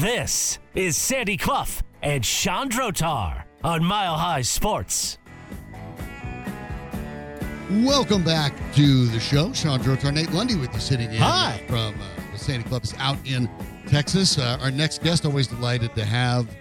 [0.00, 5.16] This is Sandy Clough and Sean Drotar on Mile High Sports.
[7.70, 9.54] Welcome back to the show.
[9.54, 11.64] Sean Drotar, Nate Lundy with you sitting in Hi.
[11.66, 13.48] from uh, the Sandy Clough is out in
[13.86, 14.36] Texas.
[14.36, 16.54] Uh, our next guest, always delighted to have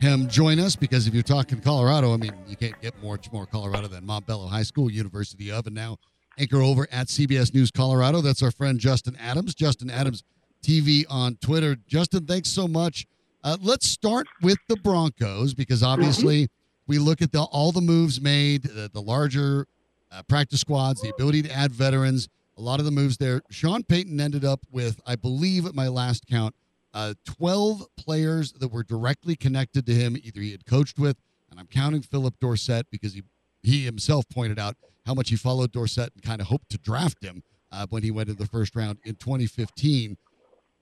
[0.00, 3.44] him join us because if you're talking Colorado, I mean, you can't get much more
[3.44, 5.98] Colorado than Montbello High School, University of, and now
[6.38, 8.22] anchor over at CBS News Colorado.
[8.22, 9.54] That's our friend Justin Adams.
[9.54, 10.24] Justin Adams
[10.62, 11.76] TV on Twitter.
[11.86, 13.06] Justin, thanks so much.
[13.42, 16.48] Uh, let's start with the Broncos because obviously
[16.86, 19.66] we look at the, all the moves made, the, the larger
[20.12, 23.40] uh, practice squads, the ability to add veterans, a lot of the moves there.
[23.50, 26.54] Sean Payton ended up with, I believe, at my last count,
[26.92, 31.16] uh, 12 players that were directly connected to him, either he had coached with,
[31.50, 33.22] and I'm counting Philip Dorsett because he,
[33.62, 37.24] he himself pointed out how much he followed Dorsett and kind of hoped to draft
[37.24, 40.16] him uh, when he went in the first round in 2015.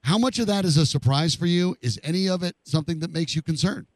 [0.08, 1.76] How much of that is a surprise for you?
[1.82, 3.88] Is any of it something that makes you concerned?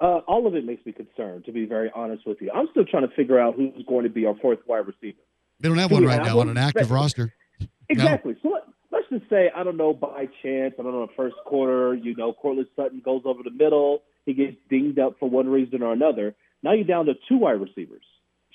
[0.00, 2.50] Uh, all of it makes me concerned, to be very honest with you.
[2.50, 5.18] I'm still trying to figure out who's going to be our fourth wide receiver.
[5.60, 6.48] They don't have Do one right have now one?
[6.48, 6.96] on an active Exactly.
[6.96, 7.34] roster.
[7.90, 8.36] Exactly.
[8.42, 11.94] So let, let's just say, I don't know, by chance, I don't know, first quarter,
[11.94, 14.00] you know, Courtland Sutton goes over the middle.
[14.24, 16.34] He gets dinged up for one reason or another.
[16.62, 18.04] Now you're down to two wide receivers.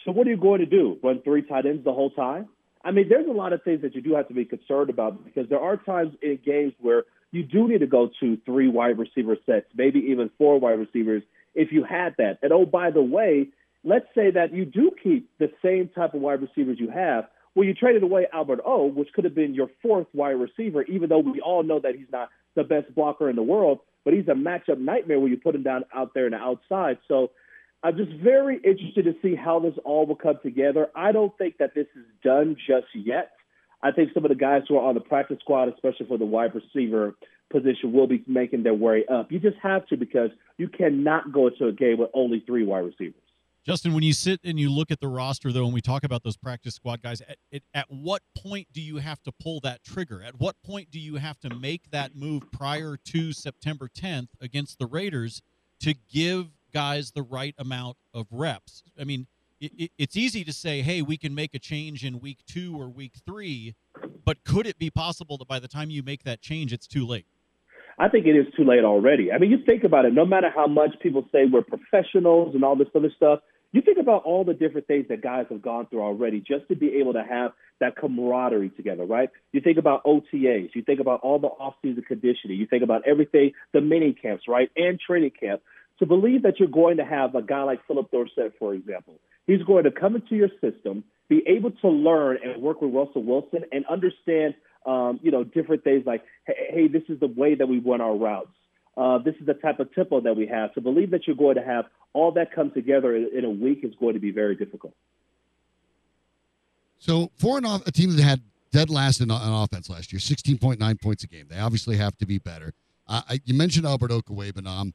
[0.06, 0.98] So what are you going to do?
[1.04, 2.48] Run three tight ends the whole time?
[2.86, 5.26] I mean, there's a lot of things that you do have to be concerned about
[5.26, 9.00] because there are times in games where you do need to go to three wide
[9.00, 11.24] receiver sets, maybe even four wide receivers
[11.56, 12.38] if you had that.
[12.44, 13.48] And oh, by the way,
[13.84, 17.26] let's say that you do keep the same type of wide receivers you have.
[17.56, 21.10] Well, you traded away Albert O, which could have been your fourth wide receiver, even
[21.10, 24.28] though we all know that he's not the best blocker in the world, but he's
[24.28, 27.00] a matchup nightmare when you put him down out there in the outside.
[27.08, 27.32] So
[27.86, 30.88] I'm just very interested to see how this all will come together.
[30.96, 33.34] I don't think that this is done just yet.
[33.84, 36.26] I think some of the guys who are on the practice squad, especially for the
[36.26, 37.14] wide receiver
[37.52, 39.32] position, will be making their way up.
[39.32, 42.86] You just have to because you cannot go into a game with only three wide
[42.86, 43.22] receivers.
[43.64, 46.24] Justin, when you sit and you look at the roster, though, and we talk about
[46.24, 49.84] those practice squad guys, at, at, at what point do you have to pull that
[49.84, 50.24] trigger?
[50.24, 54.80] At what point do you have to make that move prior to September 10th against
[54.80, 55.44] the Raiders
[55.82, 58.84] to give guys the right amount of reps?
[59.00, 59.28] I mean,
[59.62, 62.80] it, it, it's easy to say, hey, we can make a change in week two
[62.80, 63.76] or week three,
[64.26, 67.08] but could it be possible that by the time you make that change, it's too
[67.08, 67.26] late?
[67.98, 69.32] I think it is too late already.
[69.32, 72.66] I mean, you think about it, no matter how much people say we're professionals and
[72.66, 73.40] all this other stuff,
[73.72, 76.76] you think about all the different things that guys have gone through already just to
[76.76, 79.30] be able to have that camaraderie together, right?
[79.52, 83.52] You think about OTAs, you think about all the off-season conditioning, you think about everything,
[83.74, 85.62] the mini camps, right, and training camp.
[86.00, 89.64] To believe that you're going to have a guy like Philip Dorsett, for example, he's
[89.64, 93.64] going to come into your system, be able to learn and work with Russell Wilson
[93.72, 97.80] and understand, um, you know, different things like, hey, this is the way that we
[97.80, 98.50] run our routes.
[98.98, 100.74] Uh, this is the type of tempo that we have.
[100.74, 103.94] To believe that you're going to have all that come together in, a week is
[104.00, 104.94] going to be very difficult.
[106.98, 108.42] So for an off, a team that had
[108.72, 112.26] dead last in on offense last year, 16.9 points a game, they obviously have to
[112.26, 112.74] be better.
[113.08, 114.94] Uh, I, you mentioned Albert Okwuegbunam.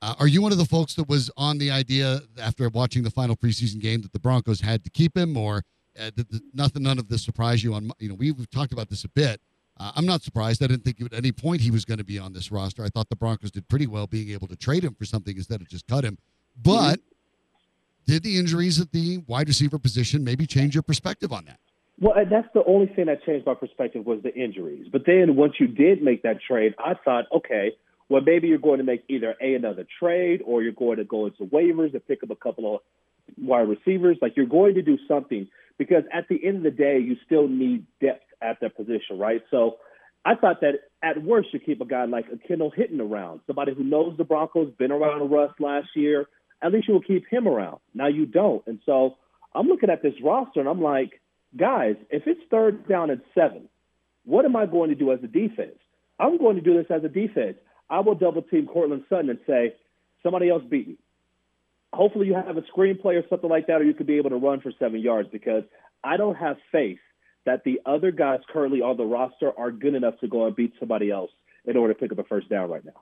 [0.00, 3.10] Uh, are you one of the folks that was on the idea after watching the
[3.10, 5.64] final preseason game that the Broncos had to keep him, or
[5.98, 7.74] uh, did the, nothing, none of this surprise you?
[7.74, 9.40] On you know, we've talked about this a bit.
[9.80, 10.62] Uh, I'm not surprised.
[10.62, 12.84] I didn't think at any point he was going to be on this roster.
[12.84, 15.60] I thought the Broncos did pretty well being able to trade him for something instead
[15.60, 16.18] of just cut him.
[16.60, 17.00] But
[18.06, 21.58] did the injuries at the wide receiver position maybe change your perspective on that?
[22.00, 24.86] Well, that's the only thing that changed my perspective was the injuries.
[24.90, 27.72] But then once you did make that trade, I thought, okay,
[28.08, 31.26] well, maybe you're going to make either a another trade or you're going to go
[31.26, 32.80] into waivers and pick up a couple of
[33.36, 34.16] wide receivers.
[34.22, 37.48] Like you're going to do something because at the end of the day, you still
[37.48, 39.42] need depth at that position, right?
[39.50, 39.76] So
[40.24, 43.74] I thought that at worst you keep a guy like a Kendall Hinton around, somebody
[43.74, 46.26] who knows the Broncos, been around Russ last year.
[46.62, 47.78] At least you will keep him around.
[47.94, 49.16] Now you don't, and so
[49.54, 51.20] I'm looking at this roster and I'm like,
[51.56, 53.68] guys, if it's third down and seven,
[54.24, 55.78] what am I going to do as a defense?
[56.18, 57.56] I'm going to do this as a defense.
[57.90, 59.74] I will double team Courtland Sutton and say,
[60.22, 60.96] somebody else beat me.
[61.92, 64.36] Hopefully, you have a screenplay or something like that, or you could be able to
[64.36, 65.64] run for seven yards because
[66.04, 66.98] I don't have faith
[67.46, 70.74] that the other guys currently on the roster are good enough to go and beat
[70.78, 71.30] somebody else
[71.64, 72.92] in order to pick up a first down right now.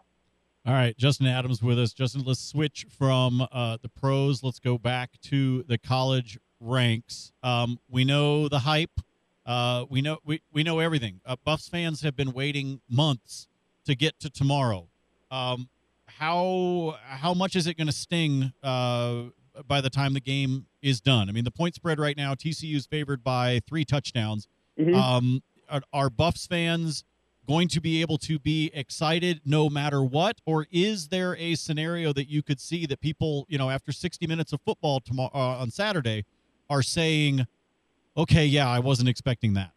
[0.64, 1.92] All right, Justin Adams with us.
[1.92, 4.42] Justin, let's switch from uh, the pros.
[4.42, 7.32] Let's go back to the college ranks.
[7.42, 9.00] Um, we know the hype.
[9.44, 11.20] Uh, we know we, we know everything.
[11.24, 13.46] Uh, Buffs fans have been waiting months
[13.86, 14.86] to get to tomorrow.
[15.30, 15.68] Um,
[16.06, 19.24] how how much is it going to sting uh,
[19.66, 21.28] by the time the game is done?
[21.28, 24.48] I mean, the point spread right now, TCU is favored by three touchdowns.
[24.78, 24.94] Mm-hmm.
[24.94, 27.04] Um, are, are Buffs fans
[27.46, 32.12] going to be able to be excited no matter what, or is there a scenario
[32.12, 35.58] that you could see that people, you know, after 60 minutes of football tomorrow uh,
[35.60, 36.24] on Saturday,
[36.68, 37.46] are saying,
[38.16, 39.72] "Okay, yeah, I wasn't expecting that."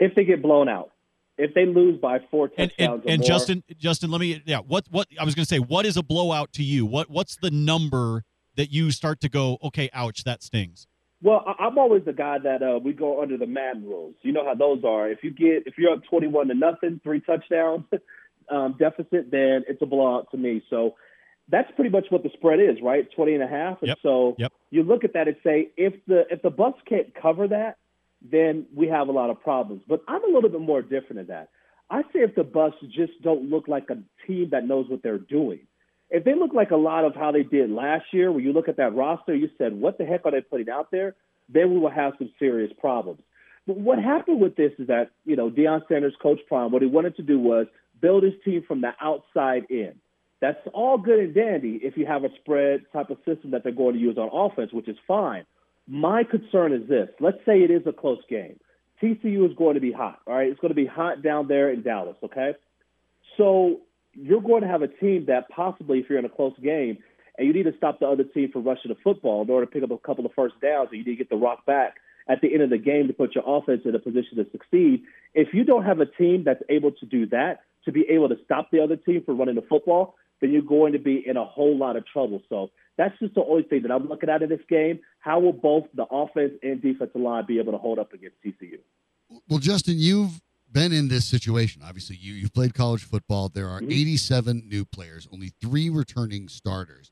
[0.00, 0.90] If they get blown out,
[1.36, 4.58] if they lose by four touchdowns, and, and, and more, Justin, Justin, let me, yeah,
[4.58, 6.86] what, what I was going to say, what is a blowout to you?
[6.86, 8.24] What, what's the number
[8.56, 10.86] that you start to go, okay, ouch, that stings?
[11.22, 14.14] Well, I'm always the guy that uh, we go under the Madden rules.
[14.20, 15.08] You know how those are.
[15.08, 17.84] If you get if you're up 21 to nothing, three touchdowns
[18.50, 20.62] um, deficit, then it's a blowout to me.
[20.68, 20.96] So
[21.48, 23.08] that's pretty much what the spread is, right?
[23.16, 23.78] 20 and a half.
[23.80, 23.98] And yep.
[24.02, 24.52] so yep.
[24.70, 27.78] you look at that and say if the if the Buffs can't cover that,
[28.30, 29.82] then we have a lot of problems.
[29.86, 31.50] But I'm a little bit more different than that.
[31.90, 35.18] I say if the Buffs just don't look like a team that knows what they're
[35.18, 35.60] doing.
[36.10, 38.68] If they look like a lot of how they did last year, where you look
[38.68, 41.14] at that roster, you said, what the heck are they putting out there?
[41.48, 43.20] Then we will have some serious problems.
[43.66, 46.88] But what happened with this is that, you know, Deion Sanders, Coach Prime, what he
[46.88, 47.66] wanted to do was
[48.00, 49.94] build his team from the outside in.
[50.40, 53.72] That's all good and dandy if you have a spread type of system that they're
[53.72, 55.46] going to use on offense, which is fine.
[55.86, 57.08] My concern is this.
[57.20, 58.58] Let's say it is a close game.
[59.02, 60.48] TCU is going to be hot, all right?
[60.48, 62.54] It's going to be hot down there in Dallas, okay?
[63.36, 63.80] So
[64.14, 66.98] you're going to have a team that possibly, if you're in a close game,
[67.36, 69.72] and you need to stop the other team from rushing the football in order to
[69.72, 71.96] pick up a couple of first downs, and you need to get the rock back
[72.28, 75.02] at the end of the game to put your offense in a position to succeed.
[75.34, 78.36] If you don't have a team that's able to do that, to be able to
[78.44, 81.44] stop the other team from running the football, then you're going to be in a
[81.44, 82.42] whole lot of trouble.
[82.48, 85.00] So that's just the only thing that I'm looking at in this game.
[85.18, 88.78] How will both the offense and defensive line be able to hold up against TCU?
[89.48, 90.40] Well, Justin, you've
[90.70, 91.82] been in this situation.
[91.84, 93.48] Obviously, you you've played college football.
[93.48, 93.90] There are mm-hmm.
[93.90, 97.10] 87 new players, only three returning starters.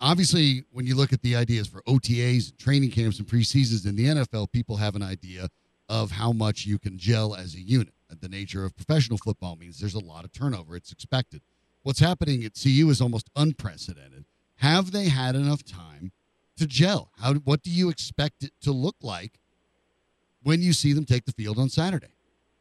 [0.00, 4.06] Obviously, when you look at the ideas for OTAs, training camps, and preseasons in the
[4.06, 5.50] NFL, people have an idea
[5.90, 7.92] of how much you can gel as a unit.
[8.20, 10.74] The nature of professional football means there's a lot of turnover.
[10.74, 11.42] It's expected.
[11.82, 14.26] What's happening at CU is almost unprecedented.
[14.56, 16.12] Have they had enough time
[16.58, 17.10] to gel?
[17.18, 17.34] How?
[17.34, 19.40] What do you expect it to look like
[20.42, 22.14] when you see them take the field on Saturday?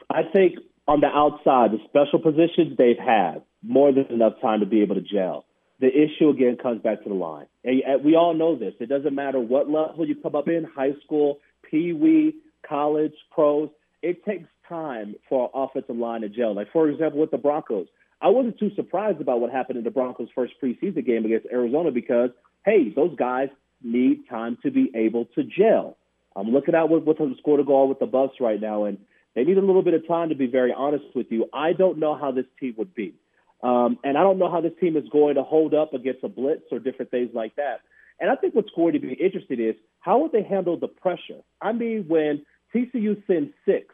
[0.09, 4.65] I think on the outside, the special positions they've had more than enough time to
[4.65, 5.45] be able to gel.
[5.81, 7.47] The issue again comes back to the line.
[7.65, 8.73] And uh, we all know this.
[8.79, 11.39] It doesn't matter what level you come up in, high school,
[11.69, 12.35] pee wee,
[12.67, 13.69] college, pros.
[14.01, 16.55] It takes time for our offensive line to gel.
[16.55, 17.87] Like for example, with the Broncos,
[18.21, 21.91] I wasn't too surprised about what happened in the Broncos' first preseason game against Arizona
[21.91, 22.31] because
[22.65, 23.49] hey, those guys
[23.81, 25.97] need time to be able to gel.
[26.35, 28.97] I'm looking at what, what scored a goal with the Buffs right now, and
[29.35, 31.49] they need a little bit of time to be very honest with you.
[31.53, 33.13] I don't know how this team would be.
[33.61, 36.29] Um, and I don't know how this team is going to hold up against a
[36.29, 37.81] blitz or different things like that.
[38.19, 41.41] And I think what's going to be interesting is how would they handle the pressure?
[41.61, 43.93] I mean, when TCU sends six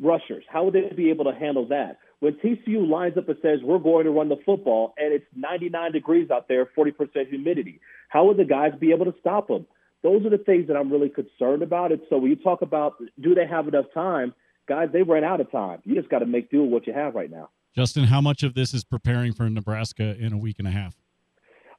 [0.00, 1.98] rushers, how would they be able to handle that?
[2.20, 5.92] When TCU lines up and says, we're going to run the football, and it's 99
[5.92, 9.66] degrees out there, 40% humidity, how would the guys be able to stop them?
[10.02, 11.92] Those are the things that I'm really concerned about.
[11.92, 14.34] And so when you talk about do they have enough time,
[14.68, 15.80] guys, they ran out of time.
[15.84, 17.50] You just got to make do with what you have right now.
[17.74, 20.96] Justin, how much of this is preparing for Nebraska in a week and a half?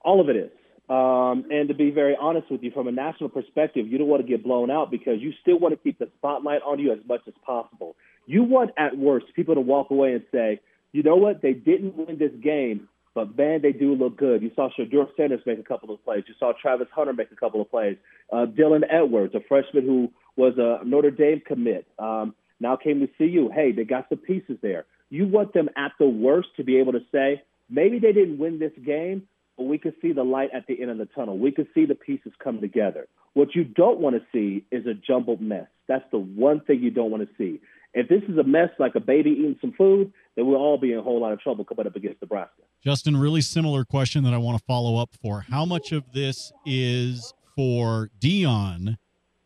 [0.02, 0.52] All of it is.
[0.90, 4.26] Um, and to be very honest with you, from a national perspective, you don't want
[4.26, 7.00] to get blown out because you still want to keep the spotlight on you as
[7.08, 7.96] much as possible.
[8.30, 10.60] You want, at worst, people to walk away and say,
[10.92, 14.44] you know what, they didn't win this game, but man, they do look good.
[14.44, 16.26] You saw Shedeur Sanders make a couple of plays.
[16.28, 17.98] You saw Travis Hunter make a couple of plays.
[18.32, 23.08] Uh, Dylan Edwards, a freshman who was a Notre Dame commit, um, now came to
[23.18, 23.50] CU.
[23.52, 24.86] Hey, they got some pieces there.
[25.10, 28.60] You want them at the worst to be able to say, maybe they didn't win
[28.60, 29.24] this game,
[29.58, 31.40] but we could see the light at the end of the tunnel.
[31.40, 33.08] We could see the pieces come together.
[33.34, 35.66] What you don't want to see is a jumbled mess.
[35.88, 37.60] That's the one thing you don't want to see.
[37.94, 40.94] If this is a mess like a baby eating some food, then we'll all be
[40.94, 42.62] in a whole lot of trouble coming up against Nebraska.
[42.84, 45.42] Justin, really similar question that I want to follow up for.
[45.50, 48.98] How much of this is for Deion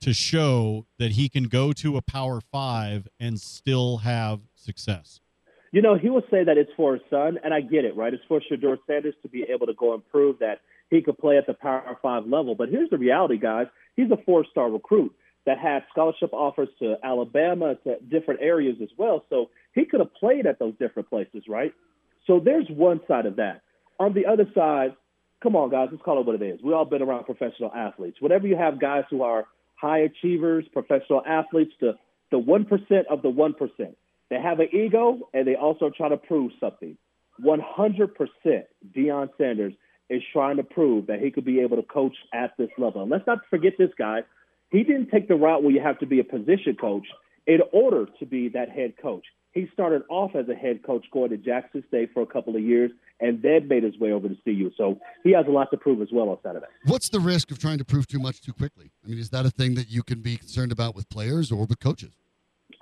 [0.02, 5.22] to show that he can go to a power five and still have success?
[5.72, 8.14] You know, he will say that it's for his son, and I get it, right?
[8.14, 10.60] It's for Shedeur Sanders to be able to go and prove that
[10.92, 12.54] he could play at the Power Five level.
[12.54, 13.68] But here's the reality, guys.
[13.96, 19.26] He's a four-star recruit that had scholarship offers to Alabama, to different areas as well.
[19.30, 21.74] So he could have played at those different places, right?
[22.28, 23.62] So there's one side of that.
[24.00, 24.96] On the other side,
[25.42, 26.60] come on, guys, let's call it what it is.
[26.64, 28.18] We've all been around professional athletes.
[28.22, 29.46] Whenever you have guys who are
[29.76, 31.94] high achievers, professional athletes, the
[32.32, 33.96] the one percent of the one percent,
[34.30, 36.98] they have an ego and they also try to prove something.
[37.40, 39.74] One hundred percent, Deion Sanders
[40.10, 43.02] is trying to prove that he could be able to coach at this level.
[43.02, 44.22] And let's not forget this guy.
[44.74, 47.06] He didn't take the route where you have to be a position coach
[47.46, 49.24] in order to be that head coach.
[49.52, 52.64] He started off as a head coach going to Jackson State for a couple of
[52.64, 52.90] years
[53.20, 54.72] and then made his way over to CU.
[54.76, 56.66] So he has a lot to prove as well on Saturday.
[56.86, 58.90] What's the risk of trying to prove too much too quickly?
[59.06, 61.68] I mean, is that a thing that you can be concerned about with players or
[61.68, 62.14] with coaches?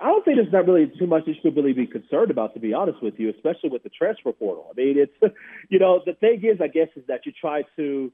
[0.00, 2.60] I don't think there's not really too much you should really be concerned about, to
[2.60, 4.66] be honest with you, especially with the transfer portal.
[4.70, 5.34] I mean, it's,
[5.68, 8.10] you know, the thing is, I guess, is that you try to,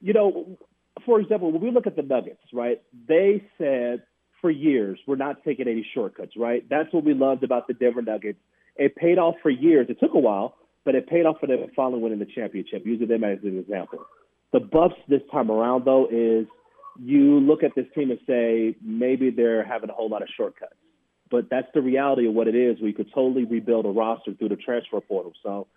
[0.00, 0.56] you know,
[1.04, 2.82] for example, when we look at the Nuggets, right?
[3.08, 4.02] They said
[4.40, 6.64] for years we're not taking any shortcuts, right?
[6.68, 8.38] That's what we loved about the Denver Nuggets.
[8.76, 9.86] It paid off for years.
[9.88, 12.82] It took a while, but it paid off for them finally winning the championship.
[12.84, 14.04] Using them as an example.
[14.52, 16.46] The Buffs this time around, though, is
[17.00, 20.74] you look at this team and say maybe they're having a whole lot of shortcuts,
[21.30, 22.78] but that's the reality of what it is.
[22.80, 25.32] We could totally rebuild a roster through the transfer portal.
[25.42, 25.68] So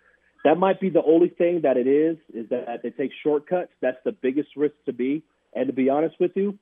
[0.44, 3.72] that might be the only thing that it is, is that they take shortcuts.
[3.80, 5.22] That's the biggest risk to be.
[5.54, 6.58] And to be honest with you,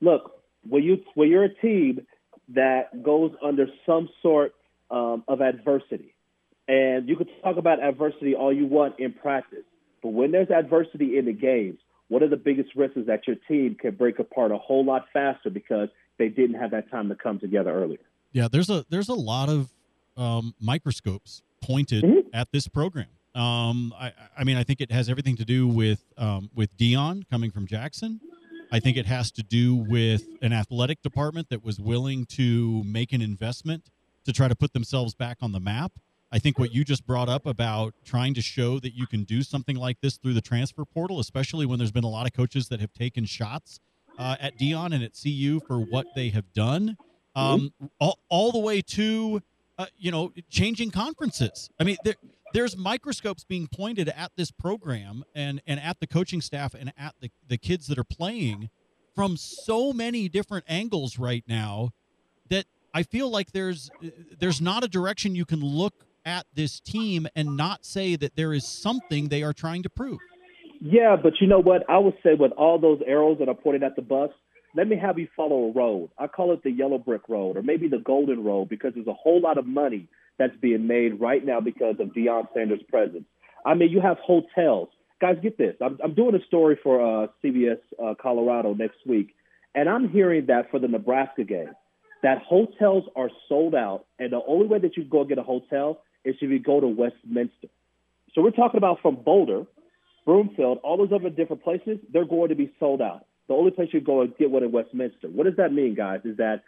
[0.00, 2.06] look, when you when you're a team
[2.54, 4.54] that goes under some sort
[4.90, 6.14] um, of adversity,
[6.68, 9.64] and you could talk about adversity all you want in practice,
[10.02, 13.36] but when there's adversity in the games, one of the biggest risks is that your
[13.48, 15.88] team can break apart a whole lot faster because
[16.18, 17.98] they didn't have that time to come together earlier.
[18.32, 19.72] Yeah, there's a there's a lot of
[20.16, 22.28] um, microscopes pointed mm-hmm.
[22.32, 23.08] at this program.
[23.34, 27.28] Um, I, I mean, I think it has everything to do with um, with Deion
[27.30, 28.20] coming from Jackson.
[28.72, 33.12] I think it has to do with an athletic department that was willing to make
[33.12, 33.90] an investment
[34.24, 35.92] to try to put themselves back on the map.
[36.32, 39.42] I think what you just brought up about trying to show that you can do
[39.42, 42.68] something like this through the transfer portal, especially when there's been a lot of coaches
[42.68, 43.80] that have taken shots
[44.18, 46.96] uh, at Deion and at CU for what they have done,
[47.34, 49.42] um, all, all the way to
[49.80, 51.70] uh, you know, changing conferences.
[51.80, 52.16] I mean, there,
[52.52, 57.14] there's microscopes being pointed at this program and, and at the coaching staff and at
[57.20, 58.68] the, the kids that are playing
[59.14, 61.92] from so many different angles right now
[62.50, 63.90] that I feel like there's
[64.38, 65.94] there's not a direction you can look
[66.26, 70.18] at this team and not say that there is something they are trying to prove.
[70.82, 71.88] Yeah, but you know what?
[71.88, 74.30] I would say with all those arrows that are pointed at the bus,
[74.74, 76.10] let me have you follow a road.
[76.18, 79.12] I call it the yellow brick road or maybe the golden road because there's a
[79.12, 80.08] whole lot of money
[80.38, 83.24] that's being made right now because of Deion Sanders' presence.
[83.66, 84.88] I mean, you have hotels.
[85.20, 85.74] Guys, get this.
[85.82, 89.34] I'm, I'm doing a story for uh, CBS uh, Colorado next week,
[89.74, 91.72] and I'm hearing that for the Nebraska game,
[92.22, 96.02] that hotels are sold out, and the only way that you go get a hotel
[96.24, 97.68] is if you go to Westminster.
[98.34, 99.64] So we're talking about from Boulder,
[100.24, 103.88] Broomfield, all those other different places, they're going to be sold out the only place
[103.92, 105.26] you go and get one in Westminster.
[105.26, 106.20] What does that mean, guys?
[106.24, 106.62] Is that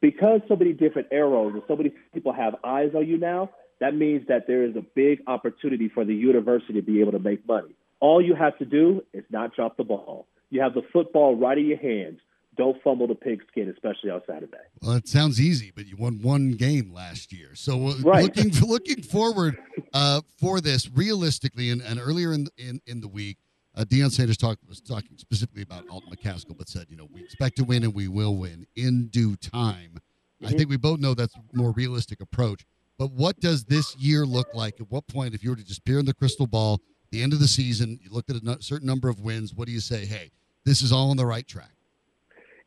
[0.00, 3.94] because so many different arrows and so many people have eyes on you now, that
[3.94, 7.46] means that there is a big opportunity for the university to be able to make
[7.46, 7.76] money.
[8.00, 10.26] All you have to do is not drop the ball.
[10.50, 12.18] You have the football right in your hands.
[12.56, 14.56] Don't fumble the pigskin, especially on Saturday.
[14.82, 17.54] Well, it sounds easy, but you won one game last year.
[17.54, 18.24] So uh, right.
[18.24, 19.56] looking looking forward
[19.92, 23.38] uh, for this, realistically, and, and earlier in, in in the week,
[23.76, 27.22] uh, Deion Sanders talk, was talking specifically about Alton McCaskill, but said, you know, we
[27.22, 30.00] expect to win and we will win in due time.
[30.42, 30.46] Mm-hmm.
[30.46, 32.64] I think we both know that's a more realistic approach.
[32.98, 34.80] But what does this year look like?
[34.80, 37.32] At what point, if you were to just peer in the crystal ball, the end
[37.32, 40.04] of the season, you looked at a certain number of wins, what do you say?
[40.06, 40.30] Hey,
[40.64, 41.70] this is all on the right track.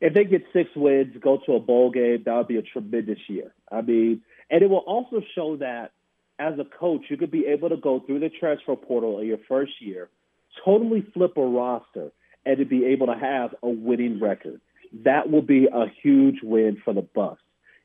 [0.00, 3.18] If they get six wins, go to a bowl game, that would be a tremendous
[3.28, 3.52] year.
[3.72, 5.92] I mean, and it will also show that
[6.38, 9.38] as a coach, you could be able to go through the transfer portal in your
[9.48, 10.08] first year
[10.64, 12.10] totally flip a roster
[12.44, 14.60] and to be able to have a winning record.
[15.04, 17.40] That will be a huge win for the Buffs.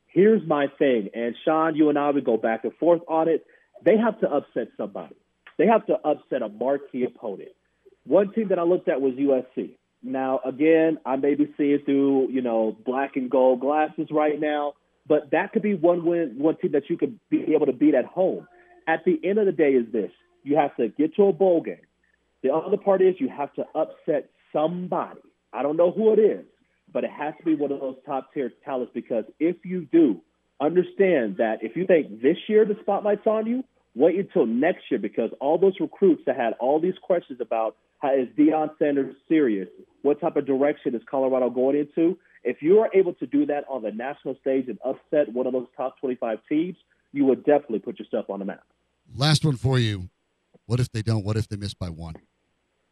[0.06, 3.44] Here's my thing, and Sean, you and I would go back and forth on it.
[3.84, 5.16] They have to upset somebody.
[5.58, 7.50] They have to upset a marquee opponent.
[8.04, 9.76] One team that I looked at was USC.
[10.02, 14.74] Now, again, I may be seeing through, you know, black and gold glasses right now,
[15.06, 17.94] but that could be one win, one team that you could be able to beat
[17.94, 18.46] at home.
[18.86, 20.10] At the end of the day, is this:
[20.42, 21.78] you have to get to a bowl game.
[22.44, 25.20] The other part is you have to upset somebody.
[25.54, 26.44] I don't know who it is,
[26.92, 30.20] but it has to be one of those top tier talents because if you do,
[30.60, 35.00] understand that if you think this year the spotlight's on you, wait until next year
[35.00, 39.68] because all those recruits that had all these questions about how is Deion Sanders serious?
[40.02, 42.18] What type of direction is Colorado going into?
[42.42, 45.54] If you are able to do that on the national stage and upset one of
[45.54, 46.76] those top 25 teams,
[47.12, 48.64] you would definitely put yourself on the map.
[49.16, 50.10] Last one for you.
[50.66, 51.24] What if they don't?
[51.24, 52.16] What if they miss by one?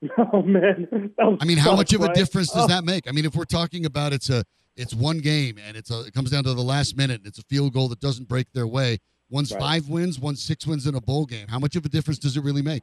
[0.32, 2.68] Oh man, I mean, how much of a difference does Oh.
[2.68, 3.08] that make?
[3.08, 4.44] I mean, if we're talking about it's a
[4.76, 7.38] it's one game and it's a it comes down to the last minute and it's
[7.38, 8.98] a field goal that doesn't break their way.
[9.30, 9.60] One's Right.
[9.60, 11.46] five wins, one's six wins in a bowl game.
[11.48, 12.82] How much of a difference does it really make?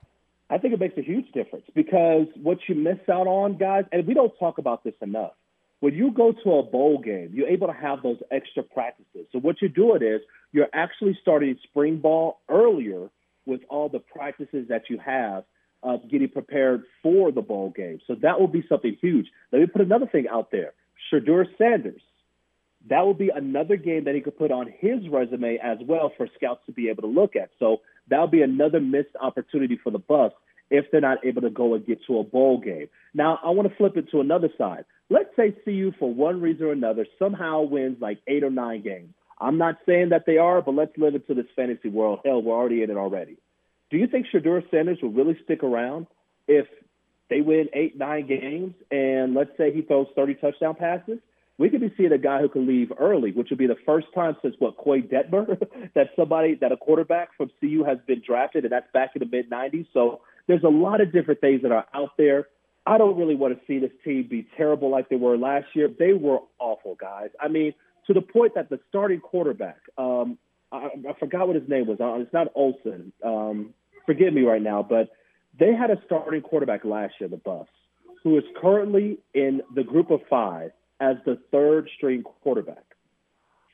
[0.50, 4.08] I think it makes a huge difference because what you miss out on, guys, and
[4.08, 5.34] we don't talk about this enough.
[5.82, 9.28] When you go to a bowl game, you're able to have those extra practices.
[9.32, 10.22] So what you're doing is
[10.52, 13.10] you're actually starting spring ball earlier
[13.46, 15.44] with all the practices that you have
[15.84, 18.00] of getting prepared for the bowl game.
[18.08, 19.28] So that will be something huge.
[19.52, 20.74] Let me put another thing out there.
[21.12, 22.02] Shedeur Sanders.
[22.90, 26.28] That will be another game that he could put on his resume as well for
[26.36, 27.50] scouts to be able to look at.
[27.60, 30.36] So that'll be another missed opportunity for the Buffs
[30.70, 32.88] if they're not able to go and get to a bowl game.
[33.14, 34.86] Now, I want to flip it to another side.
[35.10, 39.14] Let's say CU, for one reason or another, somehow wins like eight or nine games.
[39.42, 42.20] I'm not saying that they are, but let's live into this fantasy world.
[42.24, 43.38] Hell, we're already in it already.
[43.90, 46.08] Do you think Shedeur Sanders will really stick around
[46.48, 46.68] if
[47.30, 51.20] they win eight, nine games, and let's say he throws 30 touchdown passes?
[51.58, 54.08] We could be seeing a guy who can leave early, which would be the first
[54.16, 55.60] time since what Koy Detmer
[55.94, 59.26] that somebody that a quarterback from CU has been drafted, and that's back in the
[59.26, 59.88] mid 90s.
[59.94, 62.48] So there's a lot of different things that are out there.
[62.86, 65.90] I don't really want to see this team be terrible like they were last year.
[65.90, 67.30] They were awful, guys.
[67.40, 67.74] I mean,
[68.08, 70.38] to the point that the starting quarterback, um,
[70.72, 72.00] I, I forgot what his name was.
[72.00, 73.12] Uh, It's not Olson.
[73.24, 73.74] Um,
[74.10, 75.10] forgive me right now, but
[75.60, 77.70] they had a starting quarterback last year, the Buffs,
[78.24, 82.84] who is currently in the group of five as the third string quarterback.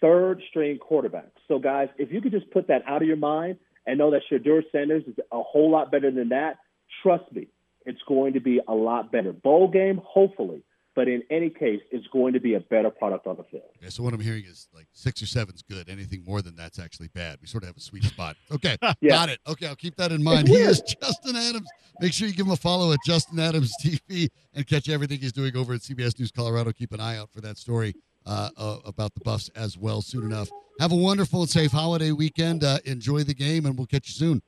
[0.01, 1.29] Third string quarterback.
[1.47, 4.23] So, guys, if you could just put that out of your mind and know that
[4.29, 6.57] Shedeur Sanders is a whole lot better than that,
[7.01, 7.47] trust me,
[7.85, 9.31] it's going to be a lot better.
[9.31, 10.63] Bowl game, hopefully.
[10.95, 13.63] But in any case, it's going to be a better product on the field.
[13.81, 15.89] Okay, so what I'm hearing is like six or seven's good.
[15.89, 17.37] Anything more than that's actually bad.
[17.41, 18.37] We sort of have a sweet spot.
[18.51, 19.09] Okay, Yeah.
[19.09, 19.39] got it.
[19.45, 20.47] Okay, I'll keep that in mind.
[20.47, 21.67] He is Justin Adams.
[21.99, 25.33] Make sure you give him a follow at Justin Adams TV and catch everything he's
[25.33, 26.71] doing over at CBS News Colorado.
[26.71, 27.93] Keep an eye out for that story
[28.25, 30.49] uh, uh, about the Buffs as well soon enough.
[30.79, 32.63] Have a wonderful and safe holiday weekend.
[32.63, 34.41] Uh, enjoy the game, and we'll catch you soon.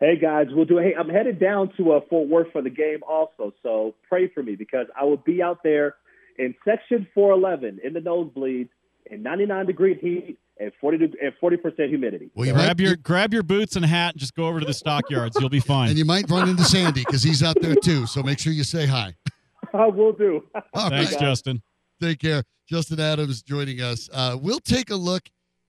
[0.00, 0.78] Hey guys, we'll do.
[0.78, 4.42] Hey, I'm headed down to uh, Fort Worth for the game also, so pray for
[4.44, 5.96] me because I will be out there
[6.38, 8.68] in section 411 in the nosebleeds
[9.10, 12.30] in 99 degree heat and 40 and 40 percent humidity.
[12.36, 14.60] Well, you So- might- Grab your grab your boots and hat and just go over
[14.60, 15.36] to the stockyards.
[15.40, 15.88] You'll be fine.
[15.88, 18.06] And you might run into Sandy because he's out there too.
[18.06, 19.14] So make sure you say hi.
[19.74, 20.44] I will do.
[20.74, 21.20] All Thanks, right.
[21.20, 21.60] Justin.
[22.00, 22.44] Take care.
[22.68, 24.08] Justin Adams joining us.
[24.12, 25.24] Uh, we'll take a look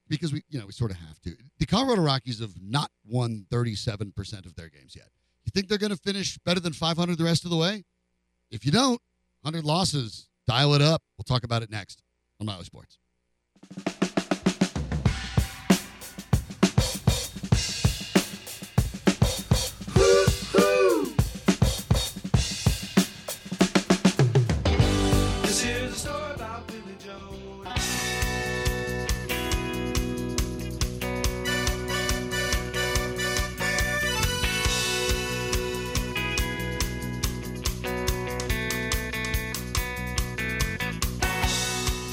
[0.09, 1.35] because we, you know, we sort of have to.
[1.59, 5.09] The Colorado Rockies have not won 37% of their games yet.
[5.45, 7.83] You think they're going to finish better than 500 the rest of the way?
[8.51, 9.01] If you don't,
[9.41, 11.01] 100 losses, dial it up.
[11.17, 12.01] We'll talk about it next
[12.39, 12.97] on Mile High Sports.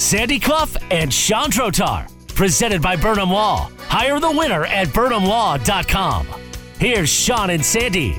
[0.07, 2.09] Sandy Clough and Sean Drotar.
[2.29, 3.73] Presented by Burnham Law.
[3.89, 6.29] Hire the winner at burnhamlaw.com.
[6.79, 8.17] Here's Sean and Sandy.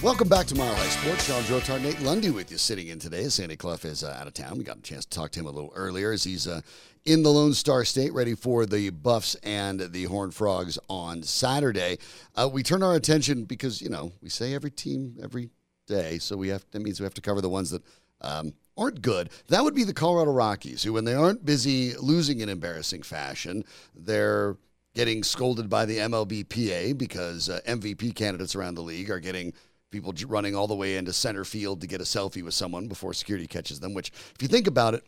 [0.00, 1.24] Welcome back to Mile High Sports.
[1.26, 3.24] Sean Drotar, Nate Lundy with you sitting in today.
[3.24, 4.56] Sandy Clough is uh, out of town.
[4.56, 6.60] We got a chance to talk to him a little earlier as he's uh,
[7.04, 11.98] in the Lone Star State ready for the Buffs and the Horned Frogs on Saturday.
[12.36, 15.50] Uh, we turn our attention because, you know, we say every team every
[15.88, 17.82] day, so we have that means we have to cover the ones that
[18.20, 19.30] um, aren't good.
[19.48, 23.64] That would be the Colorado Rockies, who, when they aren't busy losing in embarrassing fashion,
[23.94, 24.56] they're
[24.94, 29.52] getting scolded by the MLBPA because uh, MVP candidates around the league are getting
[29.90, 33.14] people running all the way into center field to get a selfie with someone before
[33.14, 33.94] security catches them.
[33.94, 35.04] Which, if you think about it,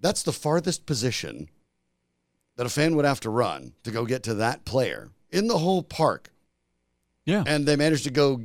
[0.00, 1.48] that's the farthest position
[2.56, 5.58] that a fan would have to run to go get to that player in the
[5.58, 6.30] whole park.
[7.24, 7.44] Yeah.
[7.46, 8.42] And they managed to go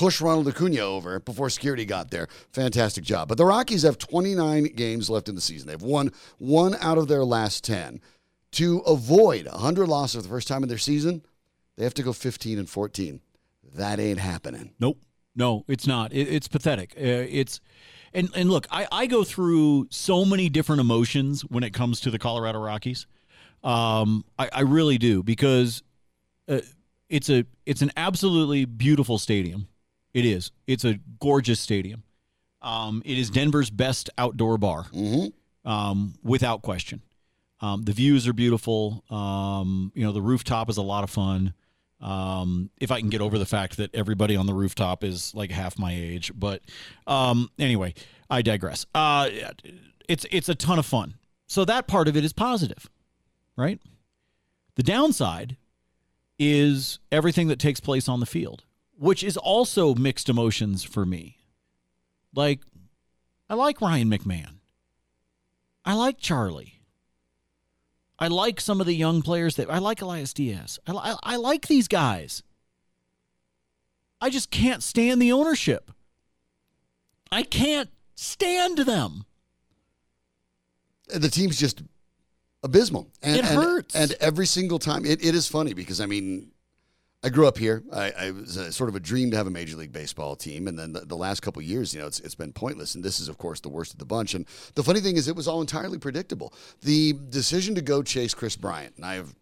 [0.00, 2.26] push Ronald Acuna over before security got there.
[2.54, 3.28] Fantastic job.
[3.28, 5.68] But the Rockies have 29 games left in the season.
[5.68, 8.00] They've won one out of their last 10.
[8.52, 11.22] To avoid 100 losses for the first time in their season,
[11.76, 13.20] they have to go 15 and 14.
[13.74, 14.72] That ain't happening.
[14.80, 15.02] Nope.
[15.36, 16.14] No, it's not.
[16.14, 16.94] It, it's pathetic.
[16.96, 17.60] Uh, it's
[18.14, 22.10] And and look, I, I go through so many different emotions when it comes to
[22.10, 23.06] the Colorado Rockies.
[23.62, 25.82] Um, I, I really do because
[26.48, 26.60] uh,
[27.10, 29.68] it's a it's an absolutely beautiful stadium.
[30.14, 30.50] It is.
[30.66, 32.02] It's a gorgeous stadium.
[32.62, 34.86] Um, it is Denver's best outdoor bar,
[35.64, 37.02] um, without question.
[37.60, 39.04] Um, the views are beautiful.
[39.10, 41.54] Um, you know, the rooftop is a lot of fun.
[42.00, 45.50] Um, if I can get over the fact that everybody on the rooftop is like
[45.50, 46.62] half my age, but
[47.06, 47.92] um, anyway,
[48.30, 48.86] I digress.
[48.94, 49.28] Uh,
[50.08, 51.14] it's it's a ton of fun.
[51.46, 52.88] So that part of it is positive,
[53.56, 53.78] right?
[54.76, 55.56] The downside
[56.38, 58.64] is everything that takes place on the field,
[59.00, 61.38] which is also mixed emotions for me.
[62.34, 62.60] Like,
[63.48, 64.56] I like Ryan McMahon.
[65.86, 66.82] I like Charlie.
[68.18, 70.78] I like some of the young players that I like Elias Diaz.
[70.86, 72.42] I, I, I like these guys.
[74.20, 75.90] I just can't stand the ownership.
[77.32, 79.24] I can't stand them.
[81.08, 81.80] the team's just
[82.62, 83.08] abysmal.
[83.22, 83.94] And, It and- hurts.
[83.94, 86.50] And, every single time, it, it is funny because I mean,
[87.22, 87.82] I grew up here.
[87.92, 90.66] I, I was a, sort of a dream to have a major league baseball team,
[90.66, 92.94] and then the, the last couple of years, you know, it's it's been pointless.
[92.94, 94.32] And this is, of course, the worst of the bunch.
[94.34, 96.54] And the funny thing is, it was all entirely predictable.
[96.82, 99.34] The decision to go chase Kris Bryant, and I have,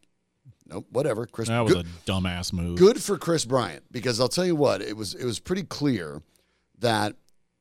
[0.66, 1.24] nope, whatever.
[1.26, 2.78] Chris, That was good- a dumbass move.
[2.78, 6.20] good for Kris Bryant because I'll tell you what, it was it was pretty clear
[6.80, 7.14] that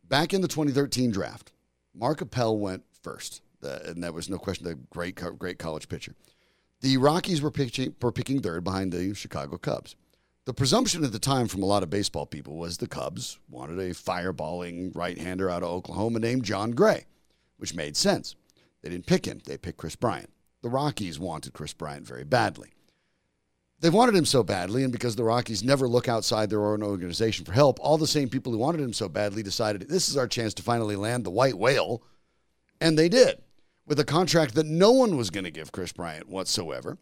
[0.03, 1.51] back in the 2013 draft,
[1.93, 6.15] Mark Appel went first, The- and that was no question a great great college pitcher.
[6.81, 9.95] The Rockies were pitching were picking third behind the Chicago Cubs.
[10.47, 13.79] The presumption at the time from a lot of baseball people was the Cubs wanted
[13.79, 17.03] a fireballing right-hander out of Oklahoma named Jon Gray,
[17.57, 18.33] which made sense.
[18.81, 20.29] They didn't pick him; they picked Kris Bryant.
[20.61, 22.69] The Rockies wanted Kris Bryant very badly.
[23.81, 27.43] They've wanted him so badly, and because the Rockies never look outside their own organization
[27.43, 30.29] for help, all the same people who wanted him so badly decided this is our
[30.29, 32.03] chance to finally land the white whale.
[32.79, 33.41] And they did,
[33.85, 36.97] with a contract that no one was going to give Kris Bryant whatsoever.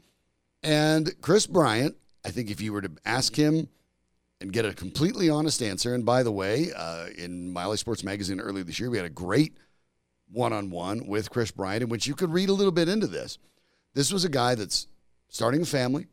[0.64, 1.96] And Kris Bryant,
[2.26, 3.70] I think if you were to ask him
[4.42, 8.04] and get a completely honest answer, and by the way, uh, in Mile High Sports
[8.04, 9.56] Magazine earlier this year, we had a great
[10.32, 13.06] one on one with Kris Bryant in which you could read a little bit into
[13.06, 13.38] this.
[13.94, 14.88] This was a guy that's
[15.30, 16.08] starting a family,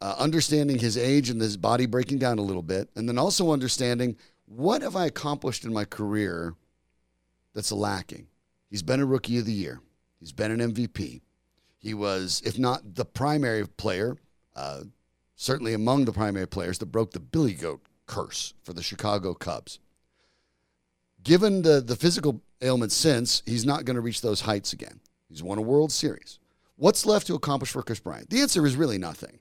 [0.00, 3.52] uh, understanding his age and his body breaking down a little bit, and then also
[3.52, 6.54] understanding what have I accomplished in my career
[7.54, 8.26] that's lacking.
[8.68, 9.80] He's been a rookie of the year.
[10.18, 11.20] He's been an MVP.
[11.78, 14.16] He was, if not the primary player,
[14.56, 14.82] uh,
[15.36, 19.78] certainly among the primary players that broke the Billy Goat curse for the Chicago Cubs.
[21.22, 25.00] Given the, the physical ailments since, he's not going to reach those heights again.
[25.28, 26.38] He's won a World Series.
[26.76, 28.30] What's left to accomplish for Kris Bryant?
[28.30, 29.38] The answer is really nothing.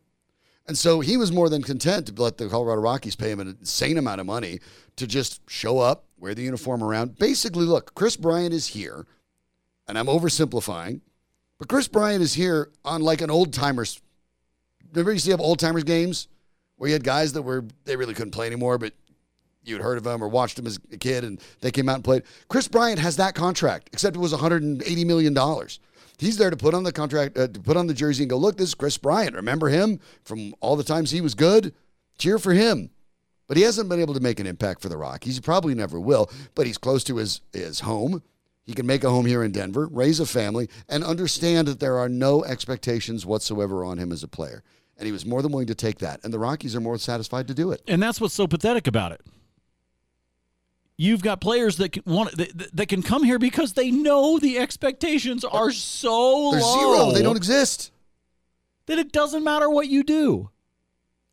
[0.65, 3.57] And so he was more than content to let the Colorado Rockies pay him an
[3.59, 4.59] insane amount of money
[4.95, 7.17] to just show up, wear the uniform around.
[7.17, 9.05] Basically, look, Kris Bryant is here,
[9.87, 11.01] and I'm oversimplifying,
[11.59, 13.99] but Kris Bryant is here on like an old timers.
[14.93, 16.27] Remember, you to have old timers games
[16.77, 18.93] where you had guys that were they really couldn't play anymore, but
[19.63, 22.03] you'd heard of them or watched them as a kid, and they came out and
[22.03, 22.23] played.
[22.47, 25.79] Kris Bryant has that contract, except it was 180 million dollars.
[26.17, 28.37] He's there to put on the contract, uh, to put on the jersey and go,
[28.37, 29.35] look, this is Kris Bryant.
[29.35, 31.73] Remember him from all the times he was good?
[32.17, 32.91] Cheer for him.
[33.47, 35.35] But he hasn't been able to make an impact for the Rockies.
[35.35, 38.21] He probably never will, but he's close to his, his home.
[38.65, 41.97] He can make a home here in Denver, raise a family, and understand that there
[41.97, 44.63] are no expectations whatsoever on him as a player.
[44.97, 46.19] And he was more than willing to take that.
[46.23, 47.81] And the Rockies are more satisfied to do it.
[47.87, 49.21] And that's what's so pathetic about it.
[50.95, 54.59] You've got players that can want that, that can come here because they know the
[54.59, 57.11] expectations are so They're low zero.
[57.11, 57.91] They don't exist.
[58.85, 60.49] that it doesn't matter what you do.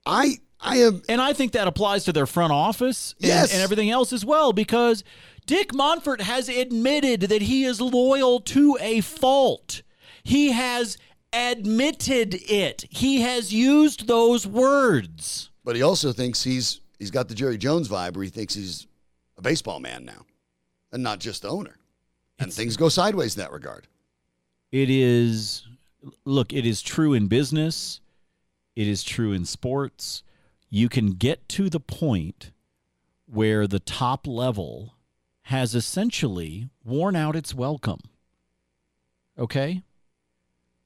[0.07, 3.53] I I am And I think that applies to their front office and, Yes.
[3.53, 5.05] and everything else as well because
[5.47, 9.83] Dick Monfort has admitted that he is loyal to a fault.
[10.23, 10.97] He has
[11.33, 12.85] admitted it.
[12.91, 15.51] He has used those words.
[15.65, 18.87] but he also thinks he's he's got the Jerry Jones vibe where he thinks he's
[19.37, 20.27] a baseball man now.
[20.93, 21.77] And not just the owner.
[22.39, 23.87] And things go sideways in that regard.
[24.73, 25.67] It is
[26.25, 28.01] look, it is true in business.
[28.77, 30.23] It is true in sports.
[30.69, 32.53] You can get to the point
[33.27, 34.95] where the top level
[35.43, 38.01] has essentially worn out its welcome.
[39.39, 39.83] Okay?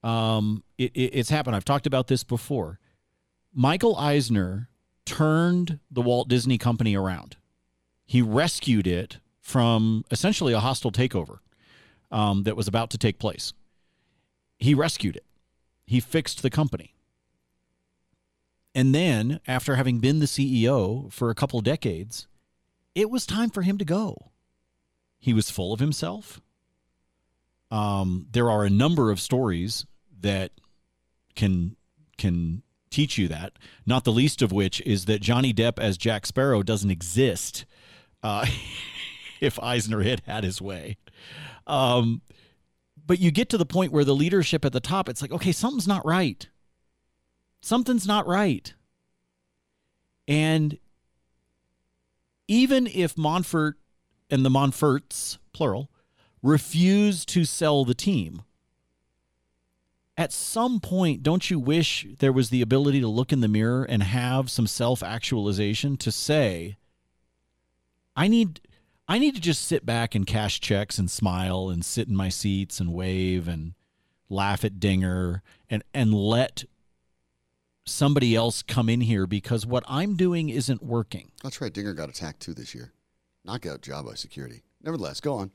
[0.05, 1.57] Um, it, it, it's happened.
[1.57, 2.79] I've talked about this before.
[3.53, 4.69] Michael Eisner
[5.07, 7.37] turned the Walt Disney Company around.
[8.05, 11.39] He rescued it from essentially a hostile takeover
[12.13, 13.53] um, that was about to take place.
[14.59, 15.25] He rescued it.
[15.87, 16.95] He fixed the company.
[18.75, 22.27] And then, after having been the CEO for a couple decades,
[22.95, 24.31] it was time for him to go.
[25.19, 26.41] he was full of himself.
[27.71, 29.87] Um, there are a number of stories
[30.25, 30.51] that
[31.37, 31.77] can
[32.19, 33.53] can teach you that.
[33.87, 37.65] Not the least of which is that Johnny Depp as Jack Sparrow doesn't exist.
[38.23, 38.47] Uh,
[39.41, 40.97] if Eisner had had his way.
[41.67, 42.23] Um,
[43.07, 45.53] but you get to the point where the leadership at the top, it's like, okay,
[45.53, 46.49] something's not right.
[47.61, 48.75] Something's not right.
[50.27, 50.79] And
[52.49, 53.75] even if Monfort
[54.31, 55.91] and the Monforts, plural,
[56.43, 58.43] refuse to sell the team,
[60.17, 63.85] at some point, don't you wish there was the ability to look in the mirror
[63.85, 66.77] and have some self actualization to say,
[68.17, 68.61] I need.
[69.07, 72.31] I need to just sit back and cash checks and smile and sit in my
[72.31, 73.75] seats and wave and
[74.31, 76.65] laugh at Dinger and and let
[77.85, 81.33] somebody else come in here because what I'm doing isn't working.
[81.43, 81.73] That's right.
[81.73, 82.93] Dinger got attacked too this year.
[83.45, 84.63] Knockout job by security.
[84.83, 85.51] Nevertheless, go on.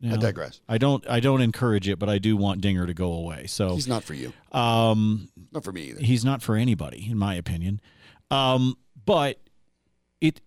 [0.00, 0.60] You I digress.
[0.68, 3.46] I don't I don't encourage it, but I do want Dinger to go away.
[3.46, 4.32] So He's not for you.
[4.52, 6.00] um Not for me either.
[6.00, 7.80] he's not for anybody in my opinion
[8.30, 9.38] um but
[10.20, 10.40] it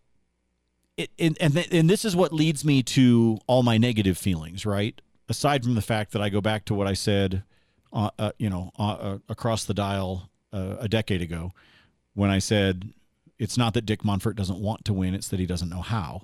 [0.98, 4.66] it and and, th- and this is what leads me to all my negative feelings
[4.66, 7.44] right aside from the fact that i go back to what i said
[7.92, 11.52] uh, uh, you know uh, uh, across the dial uh, a decade ago
[12.14, 12.94] when i said
[13.40, 16.22] it's not that dick monfort doesn't want to win it's that he doesn't know how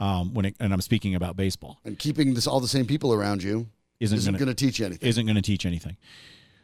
[0.00, 3.12] um, when it, and i'm speaking about baseball And keeping this all the same people
[3.12, 3.68] around you
[4.00, 5.08] isn't, isn't going to teach you anything.
[5.08, 5.96] isn't going to teach anything.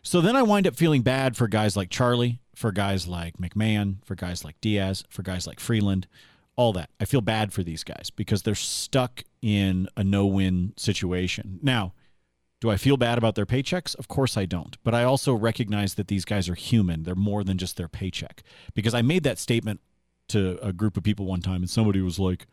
[0.02, 4.04] So then I wind up feeling bad for guys like Charlie, for guys like McMahon,
[4.04, 6.06] for guys like Diaz, for guys like Freeland,
[6.56, 6.90] all that.
[7.00, 11.58] I feel bad for these guys because they're stuck in a no win situation.
[11.62, 11.94] Now,
[12.60, 13.96] do I feel bad about their paychecks?
[13.96, 14.76] Of course I don't.
[14.84, 17.02] But I also recognize that these guys are human.
[17.02, 18.42] They're more than just their paycheck.
[18.74, 19.80] Because I made that statement
[20.28, 22.46] to a group of people one time and somebody was like,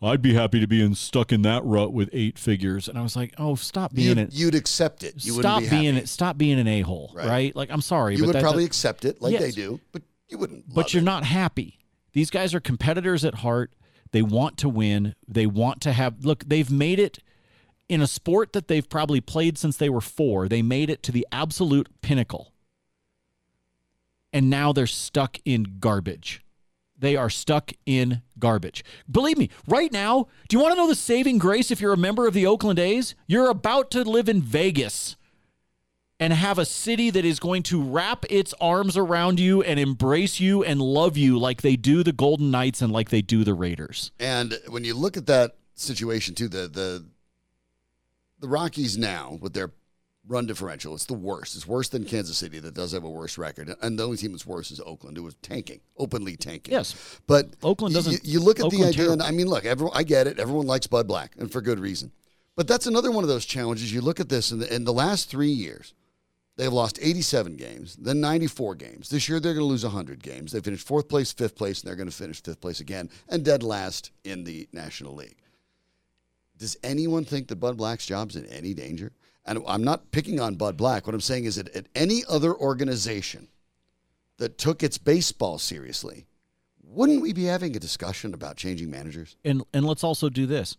[0.00, 2.86] I'd be happy to be in, stuck in that rut with eight figures.
[2.88, 5.24] And I was like, oh, stop being You'd, it you'd accept it.
[5.24, 6.06] You stop be being happy.
[6.06, 7.26] stop being an a hole, Right.
[7.26, 7.56] right.
[7.56, 10.38] Like I'm sorry, You would that- probably that- accept it like they do, but you
[10.38, 10.72] wouldn't.
[10.72, 11.04] but you're it.
[11.04, 11.78] not happy.
[12.12, 13.72] These guys are competitors at heart.
[14.12, 15.14] They want to win.
[15.26, 16.44] They want to have look.
[16.46, 17.18] They've made it
[17.88, 20.48] in a sport that they've probably played since they were four.
[20.48, 22.52] They made it to the absolute pinnacle,
[24.32, 26.42] and now they're stuck in garbage.
[26.98, 28.84] They are stuck in garbage.
[29.10, 31.96] Believe me, right now, do you want to know the saving grace if you're a
[31.98, 33.14] member of the Oakland A's?
[33.26, 35.16] You're about to live in Vegas
[36.20, 40.40] and have a city that is going to wrap its arms around you and embrace
[40.40, 43.54] you and love you like they do the Golden Knights and like they do the
[43.54, 44.10] Raiders.
[44.18, 47.04] And when you look at that situation too, the the
[48.40, 49.72] the Rockies now with their
[50.28, 51.56] run differential, it's the worst.
[51.56, 53.74] It's worse than Kansas City that does have a worse record.
[53.82, 56.72] And the only team that's worse is Oakland, who was tanking, openly tanking.
[56.72, 57.18] Yes.
[57.26, 59.22] But Oakland doesn't- You, you look at the Oakland idea, and.
[59.22, 60.38] I mean, look, everyone, I get it.
[60.38, 62.12] Everyone likes Bud Black, and for good reason.
[62.56, 63.92] But that's another one of those challenges.
[63.92, 65.94] You look at this in the, in the last three years,
[66.56, 69.08] they've lost 87 games, then 94 games.
[69.08, 70.52] This year, they're going to lose 100 games.
[70.52, 73.44] They finished fourth place, fifth place, and they're going to finish fifth place again, and
[73.44, 75.36] dead last in the National League.
[76.58, 79.12] Does anyone think that Bud Black's job's in any danger?
[79.48, 81.06] And I'm not picking on Bud Black.
[81.06, 83.48] What I'm saying is that at any other organization
[84.36, 86.26] that took its baseball seriously,
[86.82, 89.36] wouldn't we be having a discussion about changing managers?
[89.44, 90.76] And and let's also do this.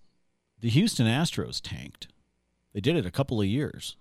[0.60, 2.08] The Houston Astros tanked.
[2.73, 3.95] They did it a couple of years.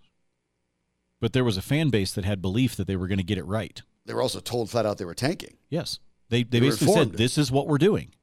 [1.20, 3.38] But there was a fan base that had belief that they were going to get
[3.38, 3.81] it right.
[4.04, 5.57] They were also told flat out they were tanking.
[5.68, 5.98] Yes.
[6.28, 8.14] They they They basically said this is what we're doing.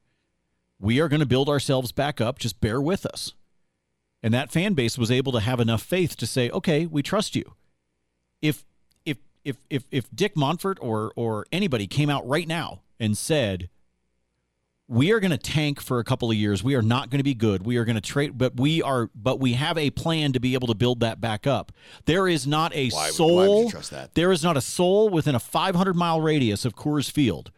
[0.78, 3.32] We are going to build ourselves back up, just bear with us.
[4.26, 7.36] And that fan base was able to have enough faith to say, "Okay, we trust
[7.36, 7.54] you."
[8.42, 8.64] If
[9.04, 13.68] if if if if Dick Monfort or or anybody came out right now and said,
[14.88, 16.64] "We are going to tank for a couple of years.
[16.64, 17.64] We are not going to be good.
[17.64, 20.54] We are going to trade, but we are but we have a plan to be
[20.54, 21.70] able to build that back up."
[22.06, 24.14] There is not a Why soul why would you trust that?
[24.14, 27.52] there is not a soul within a 500 mile radius of Coors Field